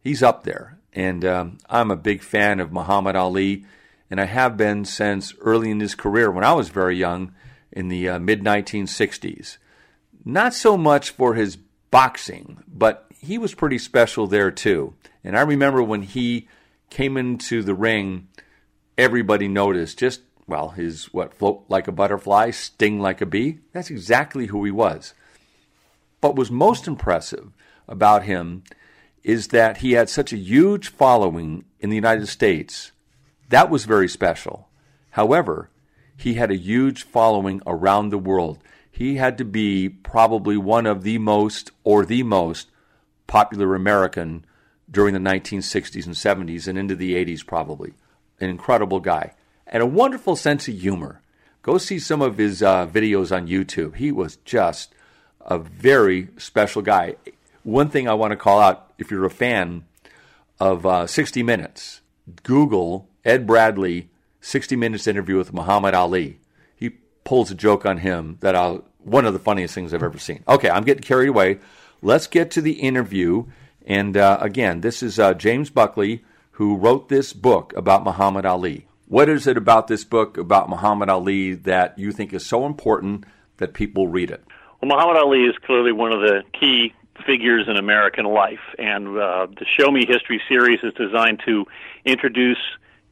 he's 0.00 0.22
up 0.22 0.44
there, 0.44 0.78
and 0.94 1.24
um, 1.24 1.58
I'm 1.68 1.90
a 1.90 1.96
big 1.96 2.22
fan 2.22 2.58
of 2.58 2.72
Muhammad 2.72 3.14
Ali, 3.14 3.66
and 4.10 4.20
I 4.20 4.24
have 4.24 4.56
been 4.56 4.86
since 4.86 5.34
early 5.40 5.70
in 5.70 5.80
his 5.80 5.94
career 5.94 6.30
when 6.30 6.44
I 6.44 6.54
was 6.54 6.70
very 6.70 6.96
young 6.96 7.32
in 7.70 7.88
the 7.88 8.08
uh, 8.08 8.18
mid 8.18 8.42
1960s. 8.42 9.58
Not 10.24 10.54
so 10.54 10.78
much 10.78 11.10
for 11.10 11.34
his 11.34 11.56
boxing, 11.90 12.62
but 12.66 13.06
he 13.20 13.36
was 13.36 13.54
pretty 13.54 13.78
special 13.78 14.26
there 14.26 14.50
too. 14.50 14.94
And 15.22 15.36
I 15.36 15.42
remember 15.42 15.82
when 15.82 16.02
he 16.02 16.48
came 16.88 17.16
into 17.16 17.62
the 17.62 17.74
ring, 17.74 18.28
everybody 18.96 19.48
noticed 19.48 19.98
just, 19.98 20.22
well, 20.46 20.70
his 20.70 21.12
what, 21.12 21.34
float 21.34 21.64
like 21.68 21.88
a 21.88 21.92
butterfly, 21.92 22.50
sting 22.50 23.00
like 23.00 23.20
a 23.20 23.26
bee. 23.26 23.58
That's 23.72 23.90
exactly 23.90 24.46
who 24.46 24.64
he 24.64 24.70
was. 24.70 25.14
But 26.20 26.36
was 26.36 26.50
most 26.50 26.86
impressive 26.86 27.52
about 27.88 28.24
him 28.24 28.64
is 29.22 29.48
that 29.48 29.78
he 29.78 29.92
had 29.92 30.08
such 30.08 30.32
a 30.32 30.38
huge 30.38 30.88
following 30.88 31.64
in 31.78 31.90
the 31.90 31.96
United 31.96 32.26
States. 32.26 32.92
That 33.48 33.70
was 33.70 33.84
very 33.84 34.08
special. 34.08 34.68
However, 35.10 35.70
he 36.16 36.34
had 36.34 36.50
a 36.50 36.56
huge 36.56 37.04
following 37.04 37.62
around 37.66 38.10
the 38.10 38.18
world. 38.18 38.58
He 38.90 39.16
had 39.16 39.38
to 39.38 39.44
be 39.44 39.88
probably 39.88 40.56
one 40.56 40.86
of 40.86 41.02
the 41.02 41.18
most 41.18 41.70
or 41.84 42.04
the 42.04 42.22
most 42.22 42.70
popular 43.26 43.74
American 43.74 44.44
during 44.90 45.14
the 45.14 45.20
1960s 45.20 46.06
and 46.06 46.14
70s 46.14 46.66
and 46.66 46.78
into 46.78 46.96
the 46.96 47.14
80s, 47.14 47.46
probably. 47.46 47.94
An 48.40 48.50
incredible 48.50 49.00
guy. 49.00 49.34
And 49.66 49.82
a 49.82 49.86
wonderful 49.86 50.36
sense 50.36 50.66
of 50.68 50.78
humor. 50.78 51.22
Go 51.62 51.78
see 51.78 51.98
some 51.98 52.22
of 52.22 52.38
his 52.38 52.62
uh, 52.62 52.86
videos 52.86 53.34
on 53.34 53.46
YouTube. 53.46 53.96
He 53.96 54.10
was 54.10 54.36
just 54.44 54.94
a 55.40 55.58
very 55.58 56.28
special 56.38 56.82
guy. 56.82 57.16
One 57.62 57.88
thing 57.88 58.08
I 58.08 58.14
want 58.14 58.32
to 58.32 58.36
call 58.36 58.60
out 58.60 58.92
if 58.98 59.10
you're 59.10 59.24
a 59.24 59.30
fan 59.30 59.84
of 60.58 60.84
uh, 60.86 61.06
60 61.06 61.42
Minutes, 61.42 62.00
Google 62.42 63.08
Ed 63.24 63.46
Bradley 63.46 64.08
60 64.40 64.76
Minutes 64.76 65.06
interview 65.06 65.36
with 65.36 65.52
Muhammad 65.52 65.94
Ali. 65.94 66.38
He 66.74 66.90
pulls 67.24 67.50
a 67.50 67.54
joke 67.54 67.84
on 67.84 67.98
him 67.98 68.38
that 68.40 68.56
I'll, 68.56 68.84
one 68.98 69.26
of 69.26 69.32
the 69.32 69.38
funniest 69.38 69.74
things 69.74 69.92
I've 69.92 70.02
ever 70.02 70.18
seen. 70.18 70.42
Okay, 70.48 70.70
I'm 70.70 70.84
getting 70.84 71.02
carried 71.02 71.28
away. 71.28 71.60
Let's 72.02 72.26
get 72.26 72.50
to 72.52 72.62
the 72.62 72.72
interview 72.72 73.44
and 73.90 74.16
uh, 74.16 74.38
again, 74.40 74.82
this 74.82 75.02
is 75.02 75.18
uh, 75.18 75.34
James 75.34 75.68
Buckley 75.68 76.22
who 76.52 76.76
wrote 76.76 77.08
this 77.08 77.32
book 77.32 77.72
about 77.76 78.04
Muhammad 78.04 78.46
Ali. 78.46 78.86
What 79.08 79.28
is 79.28 79.48
it 79.48 79.56
about 79.56 79.88
this 79.88 80.04
book 80.04 80.38
about 80.38 80.70
Muhammad 80.70 81.08
Ali 81.08 81.54
that 81.54 81.98
you 81.98 82.12
think 82.12 82.32
is 82.32 82.46
so 82.46 82.66
important 82.66 83.24
that 83.56 83.74
people 83.74 84.06
read 84.06 84.30
it? 84.30 84.44
Well, 84.80 84.90
Muhammad 84.94 85.16
Ali 85.16 85.40
is 85.40 85.56
clearly 85.66 85.90
one 85.90 86.12
of 86.12 86.20
the 86.20 86.44
key 86.52 86.94
figures 87.26 87.66
in 87.66 87.76
American 87.76 88.26
life, 88.26 88.60
and 88.78 89.08
uh, 89.08 89.48
the 89.58 89.66
Show 89.76 89.90
Me 89.90 90.06
History 90.06 90.40
series 90.48 90.78
is 90.84 90.94
designed 90.94 91.42
to 91.46 91.66
introduce 92.04 92.58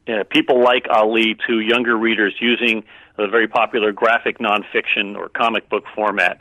uh, 0.07 0.23
people 0.29 0.63
like 0.63 0.87
Ali 0.89 1.35
to 1.47 1.59
younger 1.59 1.97
readers 1.97 2.33
using 2.39 2.85
the 3.17 3.27
very 3.27 3.49
popular 3.49 3.91
graphic 3.91 4.39
nonfiction 4.39 5.17
or 5.17 5.27
comic 5.27 5.67
book 5.67 5.83
format. 5.93 6.39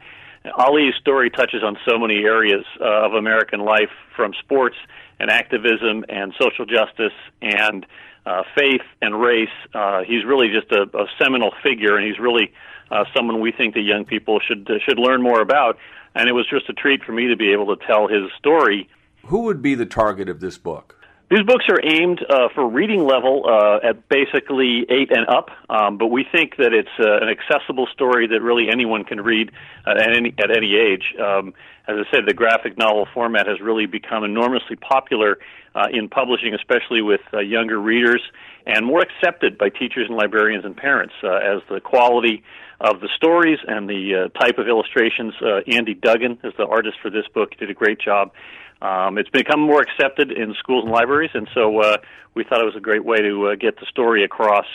Ali's 0.57 0.95
story 1.01 1.31
touches 1.31 1.63
on 1.63 1.77
so 1.89 1.99
many 1.99 2.25
areas 2.25 2.65
uh, 2.81 3.07
of 3.07 3.15
American 3.15 3.61
life, 3.61 3.91
from 4.15 4.33
sports 4.41 4.77
and 5.21 5.31
activism 5.31 6.05
and 6.09 6.35
social 6.41 6.67
justice 6.67 7.13
and 7.41 7.87
uh, 8.27 8.43
faith 8.57 8.83
and 9.01 9.21
race. 9.21 9.49
Uh, 9.73 10.03
he's 10.05 10.25
really 10.25 10.49
just 10.49 10.71
a, 10.73 10.83
a 10.97 11.07
seminal 11.23 11.53
figure, 11.63 11.97
and 11.97 12.07
he's 12.07 12.19
really 12.19 12.53
uh, 12.91 13.05
someone 13.17 13.41
we 13.41 13.53
think 13.53 13.75
that 13.75 13.83
young 13.83 14.05
people 14.05 14.41
should 14.41 14.69
uh, 14.71 14.75
should 14.85 14.99
learn 14.99 15.23
more 15.23 15.41
about. 15.41 15.79
And 16.15 16.29
it 16.29 16.33
was 16.33 16.47
just 16.49 16.69
a 16.69 16.73
treat 16.73 17.05
for 17.05 17.13
me 17.13 17.29
to 17.29 17.37
be 17.37 17.53
able 17.53 17.75
to 17.77 17.87
tell 17.87 18.09
his 18.09 18.31
story. 18.39 18.89
Who 19.27 19.43
would 19.43 19.63
be 19.63 19.75
the 19.75 19.87
target 19.87 20.29
of 20.29 20.41
this 20.41 20.59
book? 20.59 20.98
These 21.31 21.43
books 21.43 21.67
are 21.69 21.79
aimed 21.85 22.25
uh, 22.27 22.49
for 22.55 22.67
reading 22.67 23.05
level 23.05 23.45
uh, 23.47 23.87
at 23.87 24.09
basically 24.09 24.87
eight 24.89 25.11
and 25.11 25.29
up, 25.29 25.51
um, 25.69 25.99
but 25.99 26.07
we 26.07 26.25
think 26.25 26.57
that 26.57 26.73
it's 26.73 26.89
uh, 26.99 27.19
an 27.21 27.29
accessible 27.29 27.87
story 27.93 28.27
that 28.29 28.41
really 28.41 28.71
anyone 28.71 29.05
can 29.05 29.21
read 29.21 29.51
at 29.87 30.01
any 30.01 30.33
at 30.39 30.51
any 30.51 30.75
age. 30.75 31.15
Um, 31.21 31.53
as 31.87 31.97
I 31.99 32.11
said, 32.11 32.25
the 32.27 32.33
graphic 32.33 32.79
novel 32.79 33.07
format 33.13 33.47
has 33.47 33.61
really 33.61 33.85
become 33.85 34.25
enormously 34.25 34.77
popular 34.77 35.39
uh, 35.75 35.89
in 35.93 36.09
publishing, 36.09 36.55
especially 36.55 37.03
with 37.03 37.21
uh, 37.35 37.41
younger 37.41 37.79
readers, 37.79 38.23
and 38.65 38.87
more 38.87 39.03
accepted 39.03 39.59
by 39.59 39.69
teachers 39.69 40.07
and 40.09 40.17
librarians 40.17 40.65
and 40.65 40.75
parents 40.75 41.13
uh, 41.23 41.37
as 41.37 41.61
the 41.69 41.81
quality 41.81 42.43
of 42.81 43.01
the 43.01 43.09
stories 43.17 43.59
and 43.67 43.89
the 43.89 44.31
uh, 44.33 44.39
type 44.39 44.59
of 44.59 44.69
illustrations. 44.69 45.35
Uh, 45.43 45.61
Andy 45.67 45.95
Duggan 45.95 46.39
is 46.45 46.53
the 46.57 46.67
artist 46.67 46.97
for 47.03 47.11
this 47.11 47.27
book; 47.35 47.57
did 47.59 47.71
a 47.71 47.75
great 47.75 48.01
job. 48.01 48.33
Um, 48.81 49.19
it's 49.19 49.31
become 49.31 49.61
more 49.61 49.81
accepted 49.81 50.31
in 50.31 50.55
schools 50.59 50.85
and 50.85 50.93
libraries, 50.93 51.31
and 51.35 51.49
so 51.53 51.81
uh, 51.81 51.97
we 52.35 52.45
thought 52.45 52.61
it 52.61 52.65
was 52.65 52.77
a 52.77 52.81
great 52.81 53.05
way 53.05 53.19
to 53.19 53.49
uh, 53.49 53.55
get 53.57 53.79
the 53.81 53.87
story 53.87 54.23
across, 54.25 54.67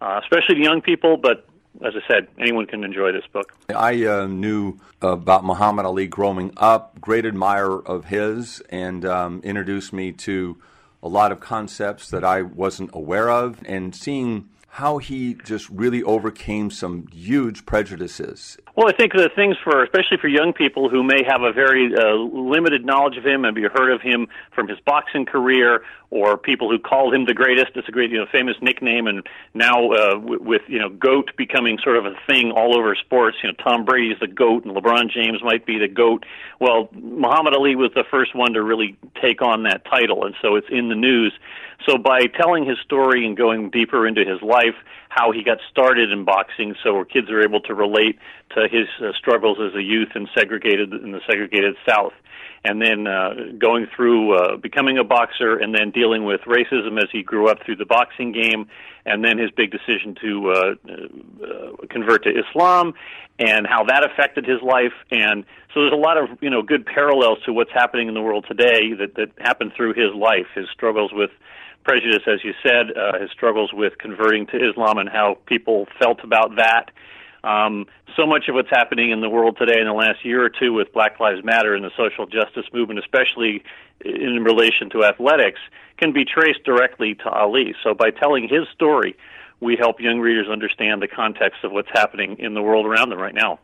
uh, 0.00 0.20
especially 0.22 0.56
to 0.56 0.62
young 0.62 0.80
people. 0.80 1.16
But 1.16 1.46
as 1.82 1.94
I 1.96 2.06
said, 2.12 2.28
anyone 2.38 2.66
can 2.66 2.82
enjoy 2.84 3.12
this 3.12 3.26
book. 3.32 3.52
I 3.74 4.04
uh, 4.04 4.26
knew 4.26 4.78
about 5.00 5.44
Muhammad 5.44 5.86
Ali 5.86 6.06
growing 6.06 6.52
up, 6.56 7.00
great 7.00 7.24
admirer 7.24 7.80
of 7.86 8.06
his, 8.06 8.60
and 8.70 9.04
um, 9.04 9.40
introduced 9.44 9.92
me 9.92 10.12
to 10.12 10.56
a 11.02 11.08
lot 11.08 11.32
of 11.32 11.40
concepts 11.40 12.08
that 12.10 12.24
I 12.24 12.42
wasn't 12.42 12.90
aware 12.92 13.30
of, 13.30 13.60
and 13.66 13.94
seeing 13.94 14.48
how 14.74 14.98
he 14.98 15.34
just 15.44 15.68
really 15.70 16.02
overcame 16.02 16.68
some 16.68 17.06
huge 17.12 17.64
prejudices. 17.64 18.58
Well, 18.74 18.88
I 18.88 18.92
think 18.92 19.12
the 19.12 19.30
things 19.32 19.54
for, 19.62 19.84
especially 19.84 20.16
for 20.20 20.26
young 20.26 20.52
people 20.52 20.88
who 20.88 21.04
may 21.04 21.22
have 21.28 21.42
a 21.42 21.52
very 21.52 21.94
uh, 21.94 22.16
limited 22.16 22.84
knowledge 22.84 23.16
of 23.16 23.24
him, 23.24 23.42
maybe 23.42 23.62
heard 23.62 23.92
of 23.92 24.00
him 24.00 24.26
from 24.52 24.66
his 24.66 24.80
boxing 24.80 25.26
career, 25.26 25.84
or 26.10 26.36
people 26.36 26.68
who 26.68 26.80
called 26.80 27.14
him 27.14 27.24
the 27.24 27.34
greatest. 27.34 27.76
It's 27.76 27.86
a 27.86 27.92
great, 27.92 28.10
you 28.10 28.18
know, 28.18 28.26
famous 28.32 28.56
nickname, 28.60 29.06
and 29.06 29.24
now 29.54 29.92
uh, 29.92 30.14
w- 30.14 30.42
with 30.42 30.62
you 30.66 30.80
know, 30.80 30.88
goat 30.88 31.30
becoming 31.36 31.78
sort 31.80 31.96
of 31.96 32.06
a 32.06 32.16
thing 32.26 32.50
all 32.50 32.76
over 32.76 32.96
sports. 32.96 33.36
You 33.44 33.50
know, 33.50 33.54
Tom 33.62 33.84
Brady 33.84 34.08
is 34.08 34.18
the 34.18 34.26
goat, 34.26 34.64
and 34.64 34.74
LeBron 34.74 35.08
James 35.08 35.38
might 35.44 35.64
be 35.64 35.78
the 35.78 35.86
goat. 35.86 36.26
Well, 36.60 36.88
Muhammad 36.92 37.54
Ali 37.54 37.76
was 37.76 37.92
the 37.94 38.04
first 38.10 38.34
one 38.34 38.54
to 38.54 38.62
really 38.62 38.96
take 39.22 39.40
on 39.40 39.62
that 39.62 39.84
title, 39.84 40.24
and 40.24 40.34
so 40.42 40.56
it's 40.56 40.66
in 40.68 40.88
the 40.88 40.96
news. 40.96 41.32
So 41.86 41.98
by 41.98 42.26
telling 42.26 42.64
his 42.64 42.78
story 42.84 43.26
and 43.26 43.36
going 43.36 43.70
deeper 43.70 44.06
into 44.06 44.24
his 44.24 44.40
life, 44.42 44.74
how 45.14 45.30
he 45.30 45.44
got 45.44 45.58
started 45.70 46.10
in 46.10 46.24
boxing, 46.24 46.74
so 46.82 47.04
kids 47.04 47.30
are 47.30 47.40
able 47.40 47.60
to 47.60 47.72
relate 47.72 48.18
to 48.56 48.66
his 48.68 48.88
uh, 49.00 49.12
struggles 49.16 49.58
as 49.60 49.72
a 49.76 49.82
youth 49.82 50.08
in 50.16 50.26
segregated 50.36 50.92
in 50.92 51.12
the 51.12 51.20
segregated 51.30 51.76
South, 51.88 52.12
and 52.64 52.82
then 52.82 53.06
uh, 53.06 53.34
going 53.56 53.86
through 53.94 54.34
uh, 54.34 54.56
becoming 54.56 54.98
a 54.98 55.04
boxer, 55.04 55.56
and 55.56 55.72
then 55.72 55.92
dealing 55.92 56.24
with 56.24 56.40
racism 56.40 57.00
as 57.00 57.08
he 57.12 57.22
grew 57.22 57.48
up 57.48 57.58
through 57.64 57.76
the 57.76 57.86
boxing 57.86 58.32
game, 58.32 58.66
and 59.06 59.24
then 59.24 59.38
his 59.38 59.52
big 59.52 59.70
decision 59.70 60.16
to 60.20 60.50
uh, 60.50 60.74
uh, 60.90 61.86
convert 61.90 62.24
to 62.24 62.30
Islam, 62.30 62.92
and 63.38 63.68
how 63.68 63.84
that 63.84 64.04
affected 64.04 64.44
his 64.44 64.60
life, 64.62 64.94
and 65.12 65.44
so 65.72 65.82
there's 65.82 65.92
a 65.92 65.96
lot 65.96 66.18
of 66.18 66.28
you 66.40 66.50
know 66.50 66.62
good 66.62 66.84
parallels 66.84 67.38
to 67.46 67.52
what's 67.52 67.72
happening 67.72 68.08
in 68.08 68.14
the 68.14 68.22
world 68.22 68.46
today 68.48 68.94
that 68.98 69.14
that 69.14 69.30
happened 69.38 69.74
through 69.76 69.94
his 69.94 70.12
life, 70.12 70.46
his 70.56 70.66
struggles 70.72 71.12
with 71.12 71.30
prejudice, 71.84 72.22
as 72.26 72.42
you 72.42 72.54
said, 72.62 72.96
uh, 72.96 73.18
his 73.18 73.30
struggles 73.30 73.72
with 73.72 73.98
converting 73.98 74.46
to 74.46 74.70
Islam 74.70 74.98
and 74.98 75.08
how 75.08 75.38
people 75.46 75.86
felt 75.98 76.24
about 76.24 76.56
that. 76.56 76.90
Um, 77.44 77.86
so 78.16 78.26
much 78.26 78.48
of 78.48 78.54
what's 78.54 78.70
happening 78.70 79.10
in 79.10 79.20
the 79.20 79.28
world 79.28 79.58
today 79.58 79.78
in 79.78 79.86
the 79.86 79.92
last 79.92 80.24
year 80.24 80.42
or 80.42 80.48
two 80.48 80.72
with 80.72 80.92
Black 80.92 81.20
Lives 81.20 81.44
Matter 81.44 81.74
and 81.74 81.84
the 81.84 81.90
social 81.96 82.26
justice 82.26 82.64
movement, 82.72 82.98
especially 82.98 83.62
in 84.02 84.42
relation 84.42 84.88
to 84.90 85.04
athletics, 85.04 85.60
can 85.98 86.12
be 86.12 86.24
traced 86.24 86.64
directly 86.64 87.14
to 87.16 87.28
Ali. 87.28 87.74
So 87.84 87.92
by 87.94 88.10
telling 88.10 88.48
his 88.48 88.66
story, 88.74 89.14
we 89.60 89.76
help 89.76 90.00
young 90.00 90.20
readers 90.20 90.48
understand 90.48 91.02
the 91.02 91.08
context 91.08 91.64
of 91.64 91.72
what's 91.72 91.90
happening 91.92 92.38
in 92.38 92.54
the 92.54 92.62
world 92.62 92.86
around 92.86 93.10
them 93.10 93.18
right 93.18 93.34
now. 93.34 93.58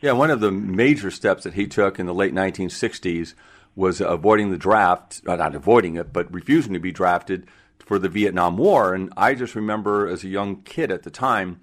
Yeah, 0.00 0.12
one 0.12 0.30
of 0.30 0.40
the 0.40 0.52
major 0.52 1.10
steps 1.10 1.44
that 1.44 1.54
he 1.54 1.66
took 1.66 1.98
in 1.98 2.06
the 2.06 2.14
late 2.14 2.32
1960s 2.32 3.34
was 3.78 4.00
avoiding 4.00 4.50
the 4.50 4.58
draft, 4.58 5.22
uh, 5.24 5.36
not 5.36 5.54
avoiding 5.54 5.94
it, 5.94 6.12
but 6.12 6.32
refusing 6.34 6.72
to 6.72 6.80
be 6.80 6.90
drafted 6.90 7.46
for 7.78 7.96
the 7.96 8.08
Vietnam 8.08 8.56
War. 8.56 8.92
And 8.92 9.12
I 9.16 9.34
just 9.34 9.54
remember 9.54 10.08
as 10.08 10.24
a 10.24 10.28
young 10.28 10.62
kid 10.62 10.90
at 10.90 11.04
the 11.04 11.10
time, 11.10 11.60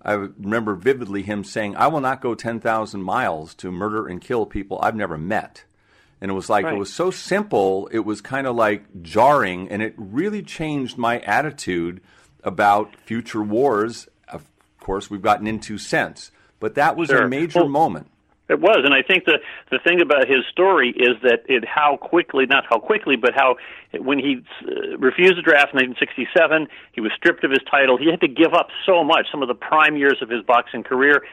I 0.00 0.12
remember 0.12 0.76
vividly 0.76 1.22
him 1.22 1.42
saying, 1.42 1.74
I 1.74 1.88
will 1.88 2.00
not 2.00 2.20
go 2.20 2.36
10,000 2.36 3.02
miles 3.02 3.52
to 3.56 3.72
murder 3.72 4.06
and 4.06 4.20
kill 4.20 4.46
people 4.46 4.78
I've 4.80 4.94
never 4.94 5.18
met. 5.18 5.64
And 6.20 6.30
it 6.30 6.34
was 6.34 6.48
like, 6.48 6.64
right. 6.64 6.74
it 6.74 6.78
was 6.78 6.92
so 6.92 7.10
simple, 7.10 7.88
it 7.90 7.98
was 7.98 8.20
kind 8.20 8.46
of 8.46 8.54
like 8.54 9.02
jarring, 9.02 9.68
and 9.68 9.82
it 9.82 9.94
really 9.96 10.42
changed 10.42 10.96
my 10.96 11.18
attitude 11.18 12.00
about 12.44 12.94
future 12.94 13.42
wars. 13.42 14.06
Of 14.28 14.44
course, 14.78 15.10
we've 15.10 15.20
gotten 15.20 15.48
into 15.48 15.78
since. 15.78 16.30
But 16.60 16.76
that 16.76 16.96
was 16.96 17.08
sure. 17.08 17.24
a 17.24 17.28
major 17.28 17.58
well, 17.58 17.68
moment. 17.68 18.06
It 18.48 18.60
was, 18.60 18.82
and 18.84 18.94
I 18.94 19.02
think 19.02 19.24
the 19.24 19.38
the 19.72 19.78
thing 19.80 20.00
about 20.00 20.28
his 20.28 20.46
story 20.50 20.90
is 20.90 21.20
that 21.22 21.42
it 21.46 21.64
how 21.66 21.96
quickly, 21.96 22.46
not 22.46 22.64
how 22.68 22.78
quickly, 22.78 23.16
but 23.16 23.32
how 23.34 23.56
when 23.98 24.20
he 24.20 24.38
uh, 24.62 24.96
refused 24.98 25.36
the 25.36 25.42
draft 25.42 25.74
in 25.74 25.82
1967, 25.82 26.68
he 26.92 27.00
was 27.00 27.10
stripped 27.16 27.42
of 27.42 27.50
his 27.50 27.60
title. 27.68 27.96
He 27.98 28.08
had 28.08 28.20
to 28.20 28.28
give 28.28 28.54
up 28.54 28.68
so 28.86 29.02
much. 29.02 29.26
Some 29.32 29.42
of 29.42 29.48
the 29.48 29.54
prime 29.54 29.96
years 29.96 30.18
of 30.22 30.30
his 30.30 30.42
boxing 30.44 30.84
career, 30.84 31.24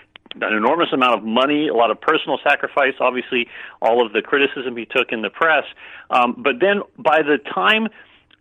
an 0.41 0.53
enormous 0.53 0.89
amount 0.91 1.15
of 1.15 1.23
money, 1.23 1.67
a 1.67 1.75
lot 1.75 1.91
of 1.91 2.01
personal 2.01 2.39
sacrifice. 2.43 2.93
Obviously, 2.99 3.47
all 3.79 4.03
of 4.03 4.13
the 4.13 4.23
criticism 4.23 4.75
he 4.75 4.85
took 4.85 5.11
in 5.11 5.21
the 5.21 5.29
press. 5.29 5.65
Um, 6.09 6.35
but 6.37 6.59
then, 6.59 6.81
by 6.97 7.21
the 7.21 7.37
time 7.53 7.89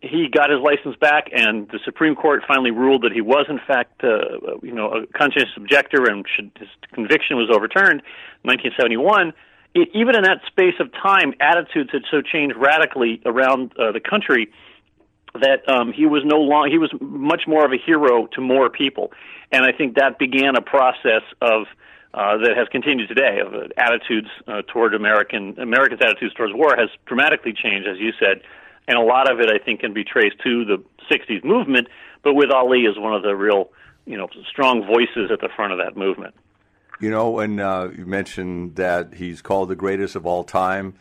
he 0.03 0.27
got 0.27 0.49
his 0.49 0.59
license 0.59 0.97
back, 0.97 1.29
and 1.31 1.67
the 1.69 1.79
Supreme 1.85 2.15
Court 2.15 2.43
finally 2.45 2.71
ruled 2.71 3.03
that 3.03 3.13
he 3.13 3.21
was, 3.21 3.45
in 3.47 3.59
fact, 3.65 4.03
uh, 4.03 4.57
you 4.61 4.73
know, 4.73 4.91
a 4.91 5.07
conscientious 5.07 5.55
objector, 5.55 6.03
and 6.05 6.25
should, 6.27 6.51
his 6.59 6.67
conviction 6.91 7.37
was 7.37 7.49
overturned. 7.49 8.01
1971. 8.43 9.33
It, 9.73 9.89
even 9.93 10.15
in 10.15 10.23
that 10.23 10.41
space 10.45 10.75
of 10.79 10.91
time, 10.91 11.33
attitudes 11.39 11.91
had 11.93 12.03
so 12.11 12.21
changed 12.21 12.57
radically 12.57 13.21
around 13.25 13.71
uh, 13.79 13.93
the 13.93 14.01
country 14.01 14.51
that 15.35 15.67
um, 15.67 15.93
he 15.93 16.05
was 16.05 16.21
no 16.25 16.37
long 16.37 16.69
he 16.69 16.77
was 16.77 16.91
much 16.99 17.43
more 17.47 17.65
of 17.65 17.71
a 17.71 17.77
hero 17.77 18.27
to 18.33 18.41
more 18.41 18.69
people, 18.69 19.11
and 19.51 19.63
I 19.65 19.71
think 19.71 19.95
that 19.95 20.19
began 20.19 20.55
a 20.55 20.61
process 20.61 21.23
of. 21.41 21.65
Uh, 22.15 22.37
that 22.37 22.55
has 22.55 22.67
continued 22.67 23.09
today 23.09 23.39
of 23.39 23.55
uh, 23.55 23.67
attitudes 23.75 24.27
uh, 24.47 24.61
toward 24.67 24.93
American 24.93 25.59
Americans' 25.59 25.99
attitudes 25.99 26.31
towards 26.35 26.53
war 26.53 26.75
has 26.77 26.89
dramatically 27.07 27.53
changed, 27.53 27.87
as 27.87 27.97
you 27.97 28.11
said, 28.19 28.43
and 28.87 28.97
a 28.97 29.01
lot 29.01 29.31
of 29.31 29.39
it 29.39 29.49
I 29.49 29.63
think 29.63 29.81
can 29.81 29.93
be 29.93 30.03
traced 30.03 30.39
to 30.43 30.65
the 30.65 30.83
'60s 31.11 31.43
movement. 31.43 31.87
But 32.23 32.33
with 32.33 32.51
Ali 32.51 32.85
as 32.89 32.97
one 32.97 33.13
of 33.13 33.23
the 33.23 33.35
real, 33.35 33.69
you 34.05 34.17
know, 34.17 34.27
strong 34.49 34.85
voices 34.85 35.29
at 35.31 35.41
the 35.41 35.49
front 35.55 35.73
of 35.73 35.79
that 35.79 35.97
movement. 35.97 36.33
You 36.99 37.09
know, 37.09 37.39
and 37.39 37.59
uh, 37.59 37.89
you 37.95 38.05
mentioned 38.05 38.75
that 38.75 39.15
he's 39.15 39.41
called 39.41 39.69
the 39.69 39.75
greatest 39.75 40.15
of 40.15 40.25
all 40.25 40.43
time. 40.43 40.95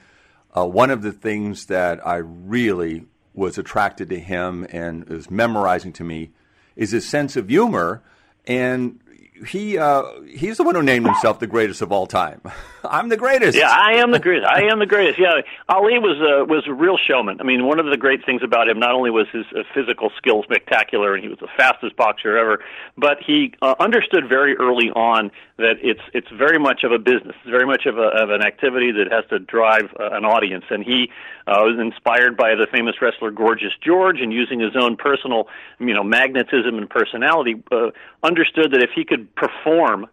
Uh, 0.57 0.67
one 0.67 0.91
of 0.91 1.03
the 1.03 1.13
things 1.13 1.67
that 1.67 2.05
I 2.07 2.17
really 2.17 3.07
was 3.35 3.57
attracted 3.57 4.11
to 4.11 4.19
him 4.19 4.67
and 4.71 5.09
is 5.11 5.31
memorizing 5.31 5.93
to 5.95 6.05
me 6.05 6.31
is 6.77 6.91
his 6.91 7.09
sense 7.09 7.37
of 7.37 7.49
humor. 7.49 8.03
And 8.47 9.01
he 9.47 9.79
uh, 9.79 10.03
he's 10.29 10.57
the 10.57 10.63
one 10.63 10.75
who 10.75 10.83
named 10.83 11.07
himself 11.07 11.39
the 11.39 11.47
greatest 11.47 11.83
of 11.83 11.93
all 11.93 12.07
time. 12.07 12.41
I'm 12.85 13.09
the 13.09 13.17
greatest. 13.17 13.57
Yeah, 13.57 13.71
I 13.71 13.95
am 13.95 14.11
the 14.11 14.19
greatest. 14.19 14.49
I 14.49 14.63
am 14.71 14.79
the 14.79 14.87
greatest. 14.87 15.19
Yeah, 15.19 15.43
Ali 15.69 15.99
was 15.99 16.19
uh, 16.21 16.45
was 16.45 16.65
a 16.67 16.73
real 16.73 16.97
showman. 16.97 17.41
I 17.41 17.45
mean, 17.45 17.67
one 17.67 17.79
of 17.79 17.87
the 17.87 17.97
great 17.97 18.25
things 18.25 18.43
about 18.43 18.69
him 18.69 18.79
not 18.79 18.93
only 18.93 19.11
was 19.11 19.27
his 19.33 19.45
uh, 19.57 19.63
physical 19.75 20.11
skills 20.17 20.45
spectacular, 20.45 21.15
and 21.15 21.23
he 21.23 21.29
was 21.29 21.39
the 21.39 21.49
fastest 21.57 21.97
boxer 21.97 22.37
ever, 22.37 22.63
but 22.97 23.19
he 23.25 23.55
uh, 23.63 23.75
understood 23.79 24.29
very 24.29 24.57
early 24.57 24.91
on 24.91 25.31
that 25.63 25.77
it's 25.81 26.03
it's 26.13 26.29
very 26.37 26.59
much 26.59 26.85
of 26.85 26.93
a 26.93 26.99
business. 26.99 27.35
It's 27.43 27.51
very 27.51 27.67
much 27.67 27.87
of, 27.87 27.97
a, 27.97 28.09
of 28.23 28.31
an 28.31 28.43
activity 28.43 28.93
that 28.93 29.11
has 29.11 29.25
to 29.31 29.39
drive 29.39 29.89
uh, 29.99 30.11
an 30.13 30.25
audience, 30.25 30.65
and 30.71 30.85
he 30.85 31.11
uh, 31.47 31.63
was 31.65 31.79
inspired 31.81 32.37
by 32.37 32.55
the 32.55 32.67
famous 32.71 32.97
wrestler 33.01 33.31
Gorgeous 33.31 33.73
George, 33.85 34.21
and 34.21 34.33
using 34.33 34.61
his 34.61 34.77
own 34.77 34.97
personal, 34.97 35.49
you 35.79 35.95
know, 35.95 36.05
magnetism 36.05 36.77
and 36.77 36.89
personality, 36.91 37.63
uh, 37.73 37.91
understood 38.23 38.73
that 38.73 38.83
if 38.83 38.91
he 38.95 39.05
could 39.05 39.35
perform 39.35 40.07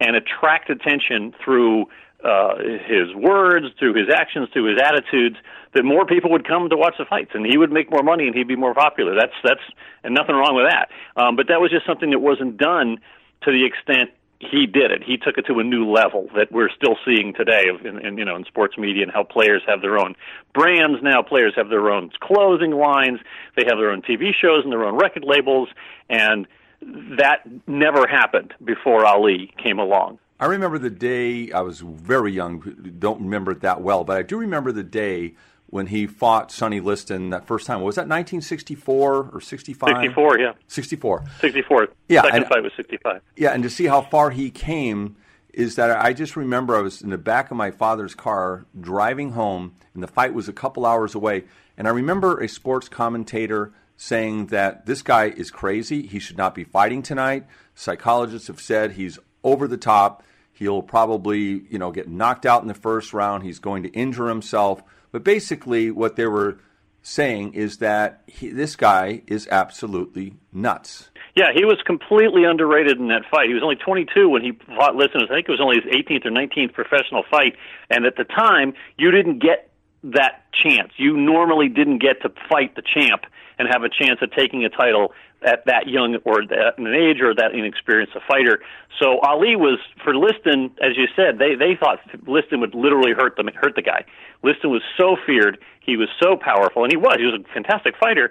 and 0.00 0.16
attract 0.16 0.70
attention 0.70 1.34
through 1.44 1.86
uh, 2.24 2.56
his 2.86 3.14
words, 3.14 3.66
through 3.78 3.94
his 3.94 4.08
actions, 4.14 4.48
through 4.52 4.70
his 4.72 4.80
attitudes, 4.80 5.36
that 5.74 5.84
more 5.84 6.04
people 6.04 6.30
would 6.30 6.46
come 6.46 6.68
to 6.68 6.76
watch 6.76 6.94
the 6.98 7.04
fights, 7.04 7.30
and 7.34 7.46
he 7.46 7.56
would 7.56 7.72
make 7.72 7.90
more 7.90 8.02
money, 8.02 8.26
and 8.26 8.34
he'd 8.34 8.48
be 8.48 8.56
more 8.56 8.74
popular. 8.74 9.14
That's 9.14 9.32
that's 9.42 9.64
and 10.04 10.14
nothing 10.14 10.34
wrong 10.34 10.54
with 10.54 10.66
that. 10.68 10.90
Um, 11.16 11.36
but 11.36 11.48
that 11.48 11.60
was 11.60 11.70
just 11.70 11.86
something 11.86 12.10
that 12.10 12.20
wasn't 12.20 12.56
done 12.56 12.98
to 13.42 13.50
the 13.50 13.64
extent 13.64 14.10
he 14.40 14.66
did 14.66 14.90
it. 14.90 15.02
He 15.04 15.18
took 15.18 15.36
it 15.36 15.44
to 15.46 15.60
a 15.60 15.64
new 15.64 15.88
level 15.88 16.28
that 16.34 16.50
we're 16.50 16.70
still 16.70 16.96
seeing 17.04 17.34
today, 17.34 17.64
in, 17.84 17.98
in 17.98 18.16
you 18.16 18.24
know, 18.24 18.36
in 18.36 18.44
sports 18.44 18.78
media, 18.78 19.02
and 19.02 19.12
how 19.12 19.22
players 19.22 19.62
have 19.66 19.82
their 19.82 19.98
own 19.98 20.16
brands 20.54 21.02
now. 21.02 21.22
Players 21.22 21.52
have 21.56 21.68
their 21.68 21.90
own 21.90 22.10
clothing 22.20 22.72
lines. 22.72 23.20
They 23.54 23.64
have 23.68 23.76
their 23.76 23.90
own 23.90 24.00
TV 24.00 24.32
shows 24.34 24.64
and 24.64 24.72
their 24.72 24.84
own 24.84 24.96
record 24.96 25.24
labels, 25.24 25.68
and 26.08 26.46
that 26.80 27.42
never 27.66 28.06
happened 28.06 28.54
before 28.64 29.04
Ali 29.04 29.52
came 29.62 29.78
along. 29.78 30.18
I 30.40 30.46
remember 30.46 30.78
the 30.78 30.88
day 30.88 31.52
I 31.52 31.60
was 31.60 31.80
very 31.80 32.32
young, 32.32 32.94
don't 32.98 33.20
remember 33.20 33.52
it 33.52 33.60
that 33.60 33.82
well, 33.82 34.04
but 34.04 34.16
I 34.16 34.22
do 34.22 34.38
remember 34.38 34.72
the 34.72 34.82
day 34.82 35.34
when 35.70 35.86
he 35.86 36.06
fought 36.06 36.50
Sonny 36.50 36.80
Liston 36.80 37.30
that 37.30 37.46
first 37.46 37.66
time. 37.66 37.80
Was 37.80 37.94
that 37.94 38.02
1964 38.02 39.30
or 39.32 39.40
65? 39.40 39.88
64, 39.88 40.38
yeah. 40.38 40.52
64. 40.66 41.24
64. 41.40 41.88
Yeah. 42.08 42.22
Second 42.22 42.36
and, 42.36 42.46
fight 42.46 42.62
was 42.62 42.72
65. 42.76 43.22
Yeah, 43.36 43.50
and 43.50 43.62
to 43.62 43.70
see 43.70 43.86
how 43.86 44.02
far 44.02 44.30
he 44.30 44.50
came 44.50 45.16
is 45.54 45.76
that 45.76 45.90
I 45.90 46.12
just 46.12 46.36
remember 46.36 46.76
I 46.76 46.80
was 46.80 47.02
in 47.02 47.10
the 47.10 47.18
back 47.18 47.50
of 47.50 47.56
my 47.56 47.70
father's 47.70 48.14
car 48.14 48.66
driving 48.80 49.32
home, 49.32 49.74
and 49.94 50.02
the 50.02 50.08
fight 50.08 50.34
was 50.34 50.48
a 50.48 50.52
couple 50.52 50.84
hours 50.84 51.14
away. 51.14 51.44
And 51.76 51.88
I 51.88 51.90
remember 51.90 52.38
a 52.38 52.48
sports 52.48 52.88
commentator 52.88 53.72
saying 53.96 54.46
that 54.46 54.86
this 54.86 55.02
guy 55.02 55.26
is 55.26 55.50
crazy. 55.50 56.06
He 56.06 56.18
should 56.18 56.38
not 56.38 56.54
be 56.54 56.64
fighting 56.64 57.02
tonight. 57.02 57.46
Psychologists 57.74 58.48
have 58.48 58.60
said 58.60 58.92
he's 58.92 59.18
over 59.44 59.68
the 59.68 59.76
top. 59.76 60.22
He'll 60.52 60.82
probably, 60.82 61.64
you 61.70 61.78
know, 61.78 61.90
get 61.90 62.08
knocked 62.08 62.46
out 62.46 62.62
in 62.62 62.68
the 62.68 62.74
first 62.74 63.12
round. 63.12 63.44
He's 63.44 63.58
going 63.58 63.82
to 63.82 63.90
injure 63.90 64.28
himself. 64.28 64.82
But 65.12 65.24
basically, 65.24 65.90
what 65.90 66.16
they 66.16 66.26
were 66.26 66.58
saying 67.02 67.54
is 67.54 67.78
that 67.78 68.22
he, 68.26 68.50
this 68.50 68.76
guy 68.76 69.22
is 69.26 69.48
absolutely 69.50 70.34
nuts. 70.52 71.10
Yeah, 71.34 71.52
he 71.54 71.64
was 71.64 71.78
completely 71.86 72.44
underrated 72.44 72.98
in 72.98 73.08
that 73.08 73.22
fight. 73.30 73.48
He 73.48 73.54
was 73.54 73.62
only 73.62 73.76
22 73.76 74.28
when 74.28 74.42
he 74.42 74.52
fought 74.76 74.96
Liston, 74.96 75.22
I 75.22 75.34
think 75.34 75.48
it 75.48 75.52
was 75.52 75.60
only 75.60 75.76
his 75.76 75.92
18th 75.92 76.26
or 76.26 76.30
19th 76.30 76.72
professional 76.72 77.22
fight. 77.30 77.56
And 77.88 78.04
at 78.04 78.16
the 78.16 78.24
time, 78.24 78.74
you 78.98 79.10
didn't 79.10 79.38
get 79.38 79.70
that 80.02 80.44
chance. 80.52 80.92
You 80.96 81.16
normally 81.16 81.68
didn't 81.68 81.98
get 81.98 82.22
to 82.22 82.32
fight 82.48 82.74
the 82.74 82.82
champ 82.82 83.24
and 83.58 83.68
have 83.70 83.82
a 83.82 83.88
chance 83.88 84.18
at 84.22 84.32
taking 84.32 84.64
a 84.64 84.70
title 84.70 85.12
at 85.42 85.64
that 85.66 85.88
young 85.88 86.16
or 86.24 86.46
that 86.46 86.78
an 86.78 86.94
age 86.94 87.20
or 87.20 87.34
that 87.34 87.54
inexperienced 87.54 88.14
a 88.14 88.20
fighter. 88.20 88.60
So 89.00 89.18
Ali 89.20 89.56
was 89.56 89.78
for 90.04 90.14
Liston, 90.14 90.70
as 90.82 90.96
you 90.96 91.06
said, 91.16 91.38
they 91.38 91.54
they 91.54 91.76
thought 91.76 92.00
Liston 92.26 92.60
would 92.60 92.74
literally 92.74 93.12
hurt 93.12 93.36
them 93.36 93.48
hurt 93.54 93.74
the 93.74 93.82
guy. 93.82 94.04
Liston 94.42 94.70
was 94.70 94.82
so 94.98 95.16
feared, 95.26 95.58
he 95.80 95.96
was 95.96 96.08
so 96.22 96.36
powerful, 96.36 96.84
and 96.84 96.92
he 96.92 96.96
was. 96.96 97.16
He 97.18 97.24
was 97.24 97.40
a 97.40 97.52
fantastic 97.52 97.94
fighter, 97.98 98.30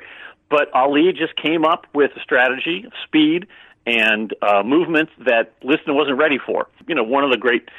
but 0.50 0.74
Ali 0.74 1.12
just 1.14 1.36
came 1.36 1.66
up 1.66 1.88
with 1.94 2.12
a 2.16 2.22
strategy, 2.22 2.86
speed, 3.06 3.48
and 3.86 4.34
uh, 4.42 4.64
movements 4.64 5.12
that 5.26 5.54
Liston 5.64 5.96
wasn't 5.96 6.18
ready 6.18 6.38
for. 6.38 6.68
You 6.88 6.96
know, 6.96 7.04
one 7.04 7.24
of 7.24 7.32
the 7.32 7.38
great 7.38 7.70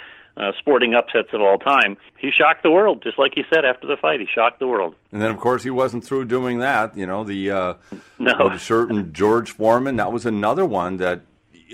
uh, 0.41 0.53
sporting 0.59 0.95
upsets 0.95 1.29
of 1.33 1.41
all 1.41 1.59
time. 1.59 1.97
He 2.19 2.31
shocked 2.31 2.63
the 2.63 2.71
world, 2.71 3.03
just 3.03 3.19
like 3.19 3.33
he 3.35 3.43
said 3.53 3.65
after 3.65 3.87
the 3.87 3.97
fight. 3.97 4.21
He 4.21 4.27
shocked 4.27 4.59
the 4.59 4.67
world. 4.67 4.95
And 5.13 5.21
then, 5.21 5.31
of 5.31 5.39
course, 5.39 5.63
he 5.63 5.71
wasn't 5.71 6.05
through 6.05 6.25
doing 6.27 6.59
that. 6.61 6.97
You 6.97 7.07
know, 7.07 7.25
the 7.25 7.51
uh, 7.51 7.75
no. 8.19 8.57
certain 8.57 9.13
George 9.13 9.51
Foreman. 9.53 9.97
That 9.97 10.13
was 10.13 10.25
another 10.25 10.65
one 10.65 10.97
that, 10.97 11.21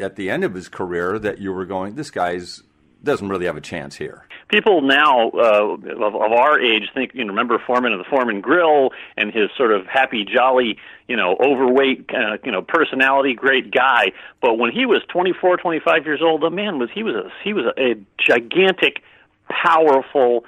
at 0.01 0.17
the 0.17 0.29
end 0.31 0.45
of 0.45 0.55
his 0.55 0.69
career, 0.69 1.19
that 1.19 1.39
you 1.39 1.53
were 1.53 1.65
going, 1.65 1.95
this 1.95 2.11
guy's 2.11 2.63
doesn't 3.03 3.29
really 3.29 3.47
have 3.47 3.57
a 3.57 3.61
chance 3.61 3.97
here 3.97 4.27
people 4.49 4.83
now 4.83 5.31
uh, 5.31 5.75
of, 5.75 6.15
of 6.15 6.33
our 6.33 6.61
age 6.61 6.89
think 6.95 7.15
you 7.15 7.25
know 7.25 7.31
remember 7.31 7.61
Foreman 7.67 7.93
of 7.93 7.99
the 7.99 8.05
Foreman 8.05 8.41
Grill 8.41 8.91
and 9.17 9.33
his 9.33 9.51
sort 9.57 9.73
of 9.73 9.87
happy 9.87 10.25
jolly 10.25 10.79
you 11.09 11.17
know 11.17 11.37
overweight 11.41 12.11
uh, 12.11 12.39
you 12.45 12.53
know 12.53 12.63
personality 12.63 13.35
great 13.35 13.71
guy 13.71 14.13
but 14.41 14.55
when 14.59 14.73
he 14.73 14.87
was 14.87 15.03
24 15.09 15.57
25 15.57 16.05
years 16.05 16.21
old 16.23 16.43
the 16.43 16.51
man 16.51 16.79
was 16.79 16.89
he 16.95 17.03
was 17.03 17.15
a 17.15 17.31
he 17.43 17.53
was 17.53 17.65
a, 17.77 17.81
a 17.81 17.95
gigantic 18.19 19.03
powerful 19.49 20.45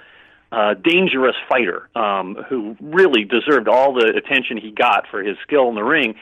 uh, 0.51 0.75
dangerous 0.75 1.37
fighter 1.49 1.89
um, 1.95 2.37
who 2.49 2.77
really 2.81 3.25
deserved 3.25 3.69
all 3.69 3.93
the 3.93 4.15
attention 4.17 4.57
he 4.57 4.71
got 4.71 5.07
for 5.11 5.23
his 5.23 5.37
skill 5.43 5.69
in 5.69 5.75
the 5.75 5.85
ring 5.85 6.15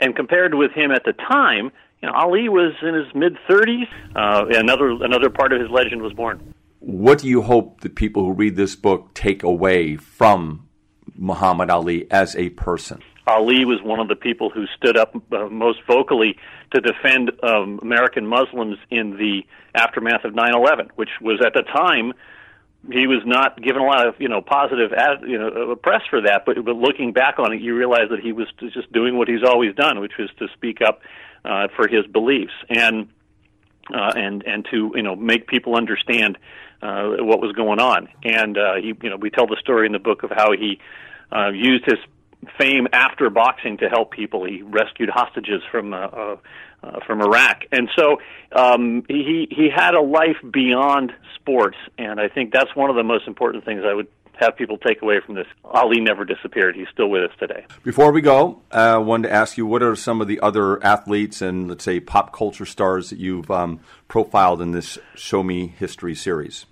and 0.00 0.14
compared 0.14 0.54
with 0.54 0.72
him 0.72 0.90
at 0.90 1.04
the 1.04 1.12
time 1.12 1.70
you 2.02 2.08
know, 2.08 2.14
Ali 2.14 2.48
was 2.48 2.72
in 2.80 2.94
his 2.94 3.14
mid 3.14 3.36
30s. 3.46 3.86
Uh, 4.16 4.46
another 4.58 4.88
another 4.88 5.28
part 5.28 5.52
of 5.52 5.60
his 5.60 5.70
legend 5.70 6.00
was 6.00 6.14
born 6.14 6.54
what 6.80 7.18
do 7.18 7.28
you 7.28 7.42
hope 7.42 7.80
the 7.80 7.88
people 7.88 8.24
who 8.24 8.32
read 8.32 8.56
this 8.56 8.74
book 8.74 9.14
take 9.14 9.42
away 9.42 9.96
from 9.96 10.68
Muhammad 11.14 11.70
Ali 11.70 12.10
as 12.10 12.34
a 12.36 12.50
person? 12.50 13.02
Ali 13.26 13.64
was 13.64 13.80
one 13.82 14.00
of 14.00 14.08
the 14.08 14.16
people 14.16 14.50
who 14.50 14.66
stood 14.76 14.96
up 14.96 15.14
uh, 15.32 15.46
most 15.48 15.80
vocally 15.86 16.36
to 16.72 16.80
defend 16.80 17.30
um, 17.42 17.78
American 17.82 18.26
Muslims 18.26 18.78
in 18.90 19.16
the 19.16 19.42
aftermath 19.74 20.24
of 20.24 20.32
9/11, 20.32 20.90
which 20.96 21.10
was 21.20 21.40
at 21.44 21.52
the 21.52 21.62
time 21.62 22.12
he 22.90 23.06
was 23.06 23.20
not 23.26 23.60
given 23.60 23.82
a 23.82 23.84
lot 23.84 24.06
of 24.06 24.14
you 24.18 24.28
know 24.28 24.40
positive 24.40 24.92
ad, 24.92 25.18
you 25.26 25.38
know 25.38 25.72
uh, 25.72 25.74
press 25.74 26.02
for 26.08 26.22
that. 26.22 26.44
But 26.46 26.64
but 26.64 26.76
looking 26.76 27.12
back 27.12 27.38
on 27.38 27.52
it, 27.52 27.60
you 27.60 27.76
realize 27.76 28.08
that 28.10 28.20
he 28.20 28.32
was 28.32 28.48
just 28.58 28.90
doing 28.92 29.18
what 29.18 29.28
he's 29.28 29.44
always 29.44 29.74
done, 29.74 30.00
which 30.00 30.16
was 30.18 30.30
to 30.38 30.48
speak 30.54 30.80
up 30.80 31.02
uh, 31.44 31.68
for 31.76 31.86
his 31.86 32.06
beliefs 32.06 32.54
and 32.68 33.08
uh, 33.94 34.12
and 34.16 34.42
and 34.44 34.66
to 34.70 34.92
you 34.94 35.02
know 35.02 35.14
make 35.14 35.46
people 35.46 35.76
understand 35.76 36.38
uh, 36.82 37.16
what 37.18 37.40
was 37.40 37.52
going 37.52 37.80
on. 37.80 38.08
And 38.24 38.56
uh, 38.56 38.74
he, 38.76 38.94
you 39.02 39.10
know, 39.10 39.16
we 39.16 39.30
tell 39.30 39.46
the 39.46 39.56
story 39.60 39.86
in 39.86 39.92
the 39.92 39.98
book 39.98 40.22
of 40.22 40.30
how 40.30 40.52
he 40.52 40.78
uh, 41.32 41.50
used 41.50 41.84
his 41.84 41.98
fame 42.58 42.88
after 42.92 43.28
boxing 43.30 43.78
to 43.78 43.88
help 43.88 44.12
people. 44.12 44.44
He 44.44 44.62
rescued 44.62 45.10
hostages 45.10 45.62
from 45.70 45.92
uh, 45.92 45.96
uh, 45.96 46.36
uh, 46.82 47.00
from 47.06 47.20
Iraq, 47.20 47.64
and 47.72 47.90
so 47.94 48.16
um, 48.52 49.04
he 49.08 49.46
he 49.50 49.68
had 49.74 49.94
a 49.94 50.00
life 50.00 50.38
beyond 50.50 51.12
sports. 51.34 51.76
And 51.98 52.18
I 52.18 52.28
think 52.28 52.52
that's 52.52 52.74
one 52.74 52.88
of 52.88 52.96
the 52.96 53.02
most 53.02 53.26
important 53.26 53.64
things 53.66 53.82
I 53.84 53.92
would 53.92 54.08
have 54.40 54.56
people 54.56 54.78
take 54.78 55.02
away 55.02 55.20
from 55.24 55.34
this. 55.34 55.46
Ali 55.64 56.00
never 56.00 56.24
disappeared. 56.24 56.74
He's 56.74 56.88
still 56.90 57.08
with 57.08 57.30
us 57.30 57.36
today. 57.38 57.66
Before 57.82 58.10
we 58.10 58.22
go, 58.22 58.62
uh, 58.72 58.94
I 58.94 58.96
wanted 58.96 59.28
to 59.28 59.34
ask 59.34 59.58
you 59.58 59.66
what 59.66 59.82
are 59.82 59.94
some 59.94 60.22
of 60.22 60.28
the 60.28 60.40
other 60.40 60.82
athletes 60.82 61.42
and, 61.42 61.68
let's 61.68 61.84
say, 61.84 62.00
pop 62.00 62.32
culture 62.32 62.64
stars 62.64 63.10
that 63.10 63.18
you've 63.18 63.50
um, 63.50 63.80
profiled 64.08 64.62
in 64.62 64.72
this 64.72 64.98
Show 65.14 65.42
Me 65.42 65.66
History 65.66 66.14
series? 66.14 66.64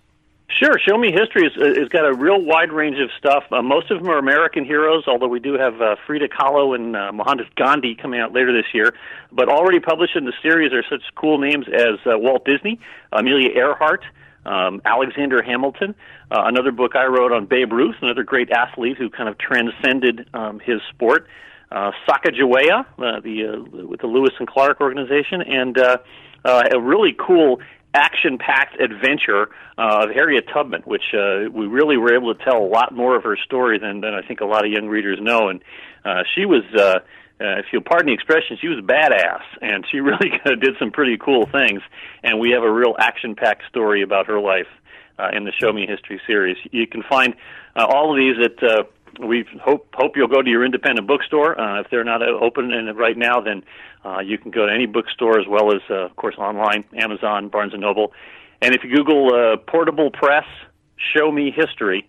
Sure. 0.58 0.76
Show 0.84 0.98
Me 0.98 1.12
History 1.12 1.44
has, 1.44 1.52
uh, 1.56 1.78
has 1.78 1.88
got 1.88 2.04
a 2.04 2.12
real 2.12 2.42
wide 2.42 2.72
range 2.72 2.98
of 2.98 3.10
stuff. 3.16 3.44
Uh, 3.52 3.62
most 3.62 3.92
of 3.92 4.00
them 4.00 4.08
are 4.08 4.18
American 4.18 4.64
heroes, 4.64 5.04
although 5.06 5.28
we 5.28 5.38
do 5.38 5.52
have 5.52 5.80
uh, 5.80 5.94
Frida 6.04 6.28
Kahlo 6.28 6.74
and 6.74 6.96
uh, 6.96 7.12
Mohandas 7.12 7.46
Gandhi 7.54 7.94
coming 7.94 8.18
out 8.18 8.32
later 8.32 8.52
this 8.52 8.66
year. 8.74 8.92
But 9.30 9.48
already 9.48 9.78
published 9.78 10.16
in 10.16 10.24
the 10.24 10.32
series 10.42 10.72
are 10.72 10.82
such 10.90 11.02
cool 11.14 11.38
names 11.38 11.66
as 11.68 12.00
uh, 12.04 12.18
Walt 12.18 12.44
Disney, 12.44 12.80
Amelia 13.12 13.50
Earhart, 13.50 14.02
um, 14.46 14.82
Alexander 14.84 15.42
Hamilton. 15.42 15.94
Uh, 16.28 16.42
another 16.46 16.72
book 16.72 16.96
I 16.96 17.06
wrote 17.06 17.30
on 17.30 17.46
Babe 17.46 17.72
Ruth, 17.72 17.94
another 18.02 18.24
great 18.24 18.50
athlete 18.50 18.96
who 18.98 19.10
kind 19.10 19.28
of 19.28 19.38
transcended 19.38 20.28
um, 20.34 20.58
his 20.58 20.80
sport. 20.90 21.28
Uh, 21.70 21.92
Sacagawea, 22.08 22.80
uh, 22.98 23.20
the 23.20 23.46
uh, 23.46 23.86
with 23.86 24.00
the 24.00 24.08
Lewis 24.08 24.32
and 24.40 24.48
Clark 24.48 24.80
organization, 24.80 25.40
and 25.42 25.78
uh, 25.78 25.98
uh, 26.44 26.64
a 26.72 26.80
really 26.80 27.14
cool 27.16 27.60
action-packed 27.94 28.80
adventure 28.80 29.48
uh, 29.78 30.04
of 30.04 30.10
Harriet 30.10 30.46
Tubman, 30.52 30.82
which 30.82 31.14
uh, 31.14 31.50
we 31.50 31.66
really 31.66 31.96
were 31.96 32.14
able 32.14 32.34
to 32.34 32.44
tell 32.44 32.58
a 32.58 32.66
lot 32.66 32.94
more 32.94 33.16
of 33.16 33.24
her 33.24 33.36
story 33.36 33.78
than, 33.78 34.00
than 34.00 34.14
I 34.14 34.22
think 34.22 34.40
a 34.40 34.44
lot 34.44 34.64
of 34.64 34.70
young 34.70 34.88
readers 34.88 35.18
know. 35.20 35.48
And 35.48 35.60
uh, 36.04 36.22
she 36.34 36.44
was, 36.44 36.64
uh, 36.76 37.00
uh, 37.40 37.58
if 37.58 37.66
you'll 37.72 37.82
pardon 37.82 38.08
the 38.08 38.12
expression, 38.12 38.58
she 38.60 38.68
was 38.68 38.78
a 38.78 38.82
badass, 38.82 39.42
and 39.62 39.84
she 39.90 40.00
really 40.00 40.30
did 40.60 40.76
some 40.78 40.90
pretty 40.90 41.16
cool 41.16 41.46
things. 41.46 41.80
And 42.22 42.38
we 42.38 42.50
have 42.50 42.62
a 42.62 42.70
real 42.70 42.94
action-packed 42.98 43.62
story 43.68 44.02
about 44.02 44.26
her 44.26 44.40
life 44.40 44.68
uh, 45.18 45.30
in 45.32 45.44
the 45.44 45.52
Show 45.52 45.72
Me 45.72 45.86
History 45.86 46.20
series. 46.26 46.56
You 46.70 46.86
can 46.86 47.02
find 47.02 47.34
uh, 47.74 47.86
all 47.88 48.12
of 48.12 48.16
these 48.16 48.36
at. 48.44 48.62
Uh, 48.62 48.84
we 49.18 49.44
hope 49.62 49.94
hope 49.94 50.16
you'll 50.16 50.28
go 50.28 50.42
to 50.42 50.50
your 50.50 50.64
independent 50.64 51.06
bookstore. 51.06 51.60
Uh, 51.60 51.80
if 51.80 51.88
they're 51.90 52.04
not 52.04 52.22
open 52.22 52.70
right 52.96 53.16
now, 53.16 53.40
then 53.40 53.62
uh, 54.04 54.20
you 54.20 54.38
can 54.38 54.50
go 54.50 54.66
to 54.66 54.72
any 54.72 54.86
bookstore 54.86 55.38
as 55.40 55.46
well 55.48 55.74
as, 55.74 55.82
uh, 55.90 56.06
of 56.06 56.16
course, 56.16 56.36
online, 56.38 56.84
Amazon, 56.96 57.48
Barnes 57.48 57.72
and 57.72 57.82
Noble. 57.82 58.12
And 58.60 58.74
if 58.74 58.82
you 58.84 58.94
Google 58.94 59.28
uh, 59.34 59.56
Portable 59.56 60.10
Press, 60.10 60.44
Show 61.14 61.30
Me 61.30 61.52
History, 61.54 62.08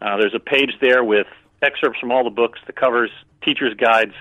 uh, 0.00 0.16
there's 0.16 0.34
a 0.34 0.40
page 0.40 0.72
there 0.80 1.04
with 1.04 1.26
excerpts 1.62 1.98
from 1.98 2.10
all 2.10 2.24
the 2.24 2.30
books, 2.30 2.58
the 2.66 2.72
covers, 2.72 3.10
teachers' 3.42 3.74
guides, 3.74 4.12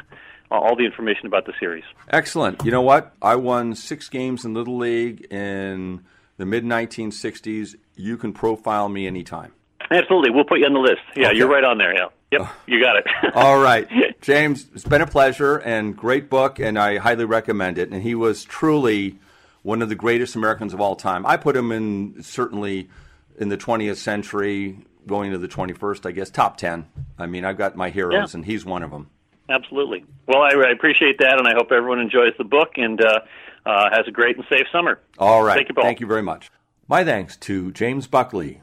uh, 0.52 0.56
all 0.56 0.75
the 0.75 0.86
information 0.86 1.25
about 1.25 1.45
the 1.45 1.54
series. 1.60 1.84
Excellent. 2.10 2.63
You 2.65 2.71
know 2.71 2.82
what? 2.82 3.13
I 3.21 3.36
won 3.36 3.75
six 3.75 4.10
games 4.10 4.45
in 4.45 4.54
Little 4.54 4.78
League 4.78 5.32
in 5.32 6.02
the 6.38 6.45
mid 6.45 6.63
1960s. 6.63 7.75
You 7.95 8.17
can 8.17 8.34
profile 8.34 8.89
me 8.89 9.08
anytime. 9.08 9.54
Absolutely. 9.91 10.32
We'll 10.32 10.45
put 10.45 10.60
you 10.60 10.65
on 10.65 10.73
the 10.73 10.80
list. 10.80 11.02
Yeah, 11.15 11.28
okay. 11.28 11.38
you're 11.38 11.49
right 11.49 11.63
on 11.63 11.78
there. 11.78 11.93
Yeah. 11.95 12.08
Yep, 12.32 12.48
you 12.68 12.80
got 12.80 12.98
it. 12.98 13.06
All 13.36 13.60
right. 13.60 13.88
James, 14.22 14.68
it's 14.76 14.84
been 14.84 15.02
a 15.02 15.08
pleasure 15.08 15.58
and 15.58 15.96
great 15.96 16.30
book, 16.30 16.60
and 16.60 16.78
I 16.78 16.98
highly 16.98 17.26
recommend 17.26 17.78
it. 17.78 17.89
And 17.89 18.04
he 18.04 18.13
was 18.13 18.44
truly 18.44 19.18
one 19.63 19.82
of 19.82 19.89
the 19.89 19.96
greatest 19.96 20.36
Americans 20.36 20.74
of 20.74 20.82
all 20.82 20.96
time. 20.96 21.26
I 21.26 21.38
put 21.38 21.56
him 21.56 21.72
in 21.72 22.22
certainly 22.22 22.89
in 23.38 23.50
the 23.50 23.58
20th 23.58 23.98
century, 23.98 24.78
going 25.08 25.32
to 25.32 25.38
the 25.38 25.48
21st, 25.48 26.06
I 26.06 26.12
guess, 26.12 26.30
top 26.30 26.58
10. 26.58 26.86
I 27.18 27.26
mean, 27.26 27.46
I've 27.46 27.58
got 27.58 27.76
my 27.76 27.89
heroes, 27.89 28.34
yeah. 28.34 28.38
and 28.38 28.46
he's 28.46 28.65
one 28.65 28.84
of 28.84 28.92
them. 28.92 29.10
Absolutely. 29.50 30.06
Well, 30.28 30.42
I, 30.42 30.50
I, 30.50 30.70
appreciate 30.70 31.18
that, 31.20 31.39
and 31.39 31.48
I 31.48 31.54
hope 31.54 31.72
everyone 31.72 32.00
enjoys 32.00 32.34
the 32.38 32.44
book 32.44 32.74
and 32.76 33.02
uh, 33.02 33.22
uh, 33.65 33.89
has 33.89 34.08
a 34.08 34.12
great 34.12 34.38
and 34.38 34.46
safe 34.48 34.68
summer. 34.72 35.00
All 35.18 35.42
right. 35.42 35.56
Thank 35.56 35.70
you, 35.70 35.76
Paul. 35.76 35.84
Thank 35.84 36.00
you 36.00 36.08
very 36.08 36.22
much. 36.22 36.52
My 36.88 37.04
thanks 37.04 37.36
to 37.38 37.72
James 37.72 38.06
Buckley. 38.06 38.62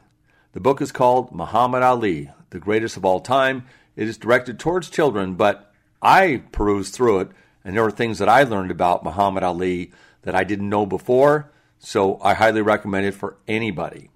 The 0.52 0.60
book 0.60 0.80
is 0.80 0.92
called 0.92 1.32
Muhammad 1.32 1.82
Ali, 1.82 2.30
the 2.50 2.58
greatest 2.58 2.96
of 2.96 3.04
all 3.04 3.20
time. 3.20 3.64
It 3.96 4.08
is 4.08 4.18
directed 4.18 4.58
towards 4.58 4.90
children, 4.90 5.34
but 5.34 5.72
I 6.02 6.42
perused 6.52 6.94
through 6.94 7.20
it, 7.20 7.28
and 7.64 7.74
there 7.74 7.82
were 7.82 7.90
things 7.90 8.18
that 8.18 8.28
I 8.28 8.42
learned 8.42 8.70
about 8.70 9.04
Muhammad 9.04 9.42
Ali 9.42 9.92
that 10.22 10.34
I 10.34 10.44
didn't 10.44 10.68
know 10.68 10.86
before, 10.86 11.50
so 11.78 12.20
I 12.22 12.34
highly 12.34 12.62
recommend 12.62 13.06
it 13.06 13.14
for 13.14 13.36
anybody. 13.48 14.10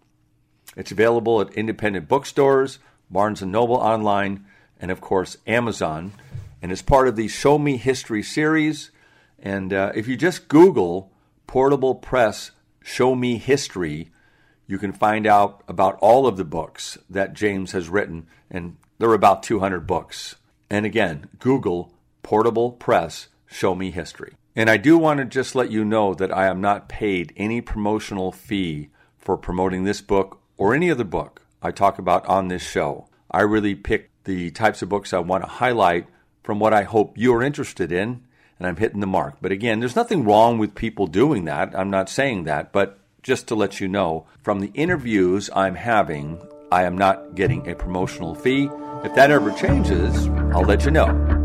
It's 0.77 0.93
available 0.93 1.41
at 1.41 1.53
independent 1.55 2.09
bookstores, 2.09 2.79
Barnes 3.11 3.43
& 3.43 3.43
Noble 3.43 3.77
online, 3.77 4.45
and 4.81 4.91
of 4.91 5.01
course 5.01 5.37
Amazon, 5.47 6.13
and 6.63 6.71
it's 6.71 6.83
part 6.83 7.09
of 7.09 7.17
the 7.17 7.29
Show 7.29 7.59
Me 7.59 7.77
History 7.77 8.23
series. 8.23 8.91
And 9.39 9.73
uh, 9.73 9.93
if 9.95 10.07
you 10.07 10.17
just 10.17 10.49
Google 10.49 11.11
Portable 11.47 11.95
Press 11.95 12.53
Show 12.83 13.15
Me 13.15 13.39
History, 13.39 14.11
you 14.71 14.79
can 14.79 14.93
find 14.93 15.27
out 15.27 15.65
about 15.67 15.99
all 16.01 16.29
of 16.29 16.37
the 16.37 16.45
books 16.45 16.97
that 17.11 17.35
James 17.35 17.73
has 17.73 17.89
written, 17.89 18.29
and 18.49 18.77
there 18.99 19.11
are 19.11 19.15
about 19.15 19.43
200 19.43 19.85
books. 19.85 20.37
And 20.71 20.87
again, 20.87 21.29
Google 21.41 21.93
Portable 22.23 22.71
Press 22.71 23.27
Show 23.47 23.75
Me 23.75 23.91
History. 23.91 24.35
And 24.55 24.71
I 24.71 24.77
do 24.77 24.97
want 24.97 25.19
to 25.19 25.25
just 25.25 25.57
let 25.57 25.73
you 25.73 25.85
know 25.85 26.15
that 26.15 26.33
I 26.33 26.47
am 26.47 26.61
not 26.61 26.89
paid 26.89 27.33
any 27.37 27.61
promotional 27.61 28.31
fee 28.31 28.91
for 29.19 29.37
promoting 29.37 29.83
this 29.83 30.01
book 30.01 30.41
or 30.57 30.73
any 30.73 30.89
other 30.89 31.03
book 31.03 31.43
I 31.61 31.73
talk 31.73 31.99
about 31.99 32.25
on 32.27 32.47
this 32.47 32.63
show. 32.63 33.09
I 33.29 33.41
really 33.41 33.75
pick 33.75 34.11
the 34.23 34.53
types 34.53 34.83
of 34.83 34.89
books 34.89 35.13
I 35.13 35.19
want 35.19 35.43
to 35.43 35.51
highlight 35.51 36.07
from 36.45 36.61
what 36.61 36.73
I 36.73 36.85
hope 36.85 37.19
you're 37.19 37.43
interested 37.43 37.91
in, 37.91 38.23
and 38.57 38.69
I'm 38.69 38.77
hitting 38.77 39.01
the 39.01 39.07
mark. 39.09 39.39
But 39.41 39.51
again, 39.51 39.81
there's 39.81 39.97
nothing 39.97 40.25
wrong 40.25 40.59
with 40.59 40.77
people 40.77 41.09
doing 41.09 41.45
that. 41.47 41.77
I'm 41.77 41.91
not 41.91 42.09
saying 42.09 42.45
that, 42.45 42.73
but 42.73 43.00
just 43.23 43.49
to 43.49 43.55
let 43.55 43.81
you 43.81 43.89
know, 43.89 44.27
from 44.43 44.61
the 44.61 44.71
interviews 44.75 45.51
I'm 45.55 45.75
having 45.75 46.41
I 46.73 46.85
am 46.85 46.97
not 46.97 47.35
getting 47.35 47.69
a 47.69 47.75
promotional 47.75 48.35
fee. 48.35 48.69
If 49.03 49.15
that 49.17 49.31
ever 49.33 49.51
changes, 49.53 50.29
I'll 50.55 50.63
let 50.63 50.85
you 50.85 50.93
know. 50.93 51.40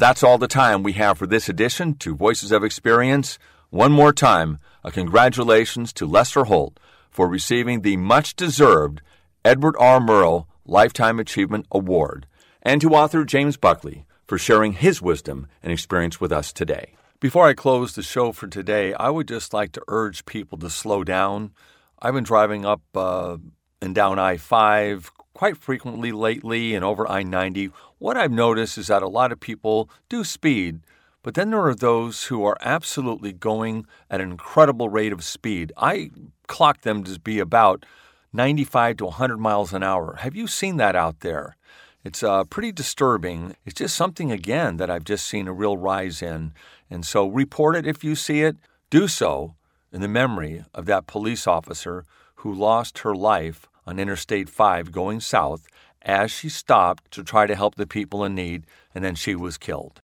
That's 0.00 0.22
all 0.22 0.38
the 0.38 0.48
time 0.48 0.82
we 0.82 0.94
have 0.94 1.18
for 1.18 1.26
this 1.26 1.50
edition 1.50 1.94
to 1.94 2.16
Voices 2.16 2.52
of 2.52 2.64
Experience. 2.64 3.38
One 3.68 3.92
more 3.92 4.14
time, 4.14 4.58
a 4.82 4.90
congratulations 4.90 5.92
to 5.92 6.06
Lester 6.06 6.44
Holt 6.44 6.80
for 7.10 7.28
receiving 7.28 7.82
the 7.82 7.98
much 7.98 8.34
deserved 8.34 9.02
Edward 9.44 9.76
R. 9.78 10.00
Murrow 10.00 10.46
Lifetime 10.64 11.20
Achievement 11.20 11.66
Award, 11.70 12.26
and 12.62 12.80
to 12.80 12.94
author 12.94 13.26
James 13.26 13.58
Buckley 13.58 14.06
for 14.26 14.38
sharing 14.38 14.72
his 14.72 15.02
wisdom 15.02 15.46
and 15.62 15.70
experience 15.70 16.18
with 16.18 16.32
us 16.32 16.50
today. 16.50 16.94
Before 17.20 17.46
I 17.46 17.52
close 17.52 17.94
the 17.94 18.02
show 18.02 18.32
for 18.32 18.46
today, 18.46 18.94
I 18.94 19.10
would 19.10 19.28
just 19.28 19.52
like 19.52 19.72
to 19.72 19.82
urge 19.86 20.24
people 20.24 20.56
to 20.58 20.70
slow 20.70 21.04
down. 21.04 21.50
I've 22.00 22.14
been 22.14 22.24
driving 22.24 22.64
up 22.64 22.80
uh, 22.94 23.36
and 23.82 23.94
down 23.94 24.18
I 24.18 24.38
5 24.38 25.10
quite 25.40 25.56
frequently 25.56 26.12
lately 26.12 26.74
and 26.74 26.84
over 26.84 27.08
I 27.08 27.22
90. 27.22 27.70
What 27.96 28.18
I've 28.18 28.30
noticed 28.30 28.76
is 28.76 28.88
that 28.88 29.02
a 29.02 29.08
lot 29.08 29.32
of 29.32 29.40
people 29.40 29.88
do 30.10 30.22
speed, 30.22 30.80
but 31.22 31.32
then 31.32 31.48
there 31.48 31.64
are 31.64 31.74
those 31.74 32.24
who 32.24 32.44
are 32.44 32.58
absolutely 32.60 33.32
going 33.32 33.86
at 34.10 34.20
an 34.20 34.32
incredible 34.32 34.90
rate 34.90 35.14
of 35.14 35.24
speed. 35.24 35.72
I 35.78 36.10
clock 36.46 36.82
them 36.82 37.04
to 37.04 37.18
be 37.18 37.38
about 37.38 37.86
95 38.34 38.98
to 38.98 39.04
100 39.06 39.38
miles 39.38 39.72
an 39.72 39.82
hour. 39.82 40.16
Have 40.16 40.36
you 40.36 40.46
seen 40.46 40.76
that 40.76 40.94
out 40.94 41.20
there? 41.20 41.56
It's 42.04 42.22
uh, 42.22 42.44
pretty 42.44 42.70
disturbing. 42.70 43.56
It's 43.64 43.78
just 43.78 43.96
something, 43.96 44.30
again, 44.30 44.76
that 44.76 44.90
I've 44.90 45.04
just 45.04 45.26
seen 45.26 45.48
a 45.48 45.54
real 45.54 45.78
rise 45.78 46.20
in. 46.20 46.52
And 46.90 47.06
so 47.06 47.26
report 47.26 47.76
it 47.76 47.86
if 47.86 48.04
you 48.04 48.14
see 48.14 48.42
it. 48.42 48.58
Do 48.90 49.08
so 49.08 49.54
in 49.90 50.02
the 50.02 50.06
memory 50.06 50.66
of 50.74 50.84
that 50.84 51.06
police 51.06 51.46
officer 51.46 52.04
who 52.34 52.52
lost 52.52 52.98
her 52.98 53.14
life 53.14 53.69
on 53.86 53.98
Interstate 53.98 54.48
5 54.48 54.92
going 54.92 55.20
south 55.20 55.66
as 56.02 56.30
she 56.30 56.48
stopped 56.48 57.10
to 57.12 57.22
try 57.22 57.46
to 57.46 57.54
help 57.54 57.74
the 57.74 57.86
people 57.86 58.24
in 58.24 58.34
need, 58.34 58.64
and 58.94 59.04
then 59.04 59.14
she 59.14 59.34
was 59.34 59.58
killed. 59.58 60.00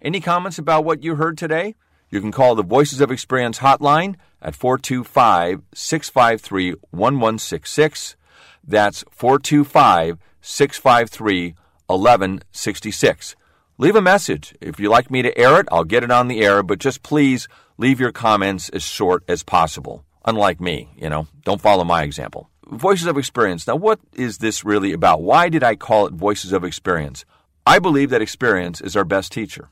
Any 0.00 0.20
comments 0.20 0.58
about 0.58 0.84
what 0.84 1.02
you 1.02 1.16
heard 1.16 1.36
today? 1.36 1.74
You 2.10 2.20
can 2.20 2.32
call 2.32 2.54
the 2.54 2.62
Voices 2.62 3.00
of 3.00 3.10
Experience 3.10 3.58
hotline 3.58 4.14
at 4.40 4.54
425 4.54 5.62
653 5.74 6.70
1166. 6.90 8.16
That's 8.64 9.04
425 9.10 10.18
653 10.40 11.54
1166. 11.86 13.36
Leave 13.76 13.96
a 13.96 14.02
message. 14.02 14.54
If 14.60 14.80
you'd 14.80 14.90
like 14.90 15.10
me 15.10 15.22
to 15.22 15.36
air 15.36 15.60
it, 15.60 15.68
I'll 15.70 15.84
get 15.84 16.04
it 16.04 16.10
on 16.10 16.28
the 16.28 16.40
air, 16.40 16.62
but 16.62 16.78
just 16.78 17.02
please 17.02 17.48
leave 17.76 18.00
your 18.00 18.12
comments 18.12 18.68
as 18.70 18.82
short 18.82 19.22
as 19.28 19.42
possible. 19.42 20.04
Unlike 20.24 20.60
me, 20.60 20.88
you 20.96 21.08
know, 21.08 21.28
don't 21.44 21.60
follow 21.60 21.84
my 21.84 22.02
example. 22.02 22.50
Voices 22.70 23.06
of 23.06 23.16
Experience. 23.16 23.66
Now, 23.66 23.76
what 23.76 23.98
is 24.12 24.38
this 24.38 24.62
really 24.62 24.92
about? 24.92 25.22
Why 25.22 25.48
did 25.48 25.62
I 25.62 25.74
call 25.74 26.06
it 26.06 26.12
Voices 26.12 26.52
of 26.52 26.64
Experience? 26.64 27.24
I 27.66 27.78
believe 27.78 28.10
that 28.10 28.20
experience 28.20 28.82
is 28.82 28.94
our 28.94 29.04
best 29.04 29.32
teacher. 29.32 29.70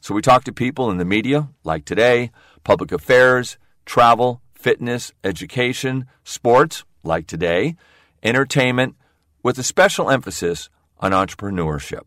So 0.00 0.14
we 0.14 0.22
talk 0.22 0.44
to 0.44 0.52
people 0.52 0.90
in 0.90 0.96
the 0.96 1.04
media, 1.04 1.48
like 1.62 1.84
today, 1.84 2.30
public 2.64 2.90
affairs, 2.90 3.58
travel, 3.84 4.40
fitness, 4.54 5.12
education, 5.22 6.06
sports, 6.24 6.84
like 7.02 7.26
today, 7.26 7.76
entertainment, 8.22 8.96
with 9.42 9.58
a 9.58 9.62
special 9.62 10.10
emphasis 10.10 10.70
on 11.00 11.12
entrepreneurship. 11.12 12.02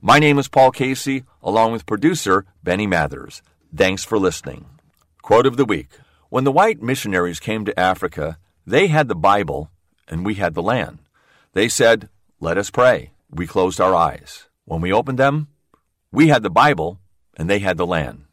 My 0.00 0.18
name 0.18 0.38
is 0.38 0.48
Paul 0.48 0.72
Casey, 0.72 1.24
along 1.42 1.72
with 1.72 1.86
producer 1.86 2.44
Benny 2.64 2.86
Mathers. 2.88 3.42
Thanks 3.74 4.04
for 4.04 4.18
listening. 4.18 4.66
Quote 5.22 5.46
of 5.46 5.56
the 5.56 5.64
week 5.64 5.90
When 6.28 6.44
the 6.44 6.52
white 6.52 6.82
missionaries 6.82 7.38
came 7.38 7.64
to 7.64 7.78
Africa, 7.78 8.38
they 8.68 8.88
had 8.88 9.08
the 9.08 9.14
Bible, 9.14 9.70
and 10.08 10.26
we 10.26 10.34
had 10.34 10.54
the 10.54 10.62
land. 10.62 10.98
They 11.54 11.68
said, 11.68 12.10
Let 12.38 12.58
us 12.58 12.70
pray. 12.70 13.12
We 13.30 13.46
closed 13.46 13.80
our 13.80 13.94
eyes. 13.94 14.48
When 14.66 14.82
we 14.82 14.92
opened 14.92 15.18
them, 15.18 15.48
we 16.12 16.28
had 16.28 16.42
the 16.42 16.50
Bible, 16.50 17.00
and 17.36 17.48
they 17.48 17.60
had 17.60 17.78
the 17.78 17.86
land. 17.86 18.24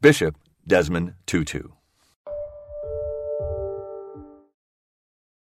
Bishop 0.00 0.36
Desmond 0.66 1.14
Tutu. 1.26 1.75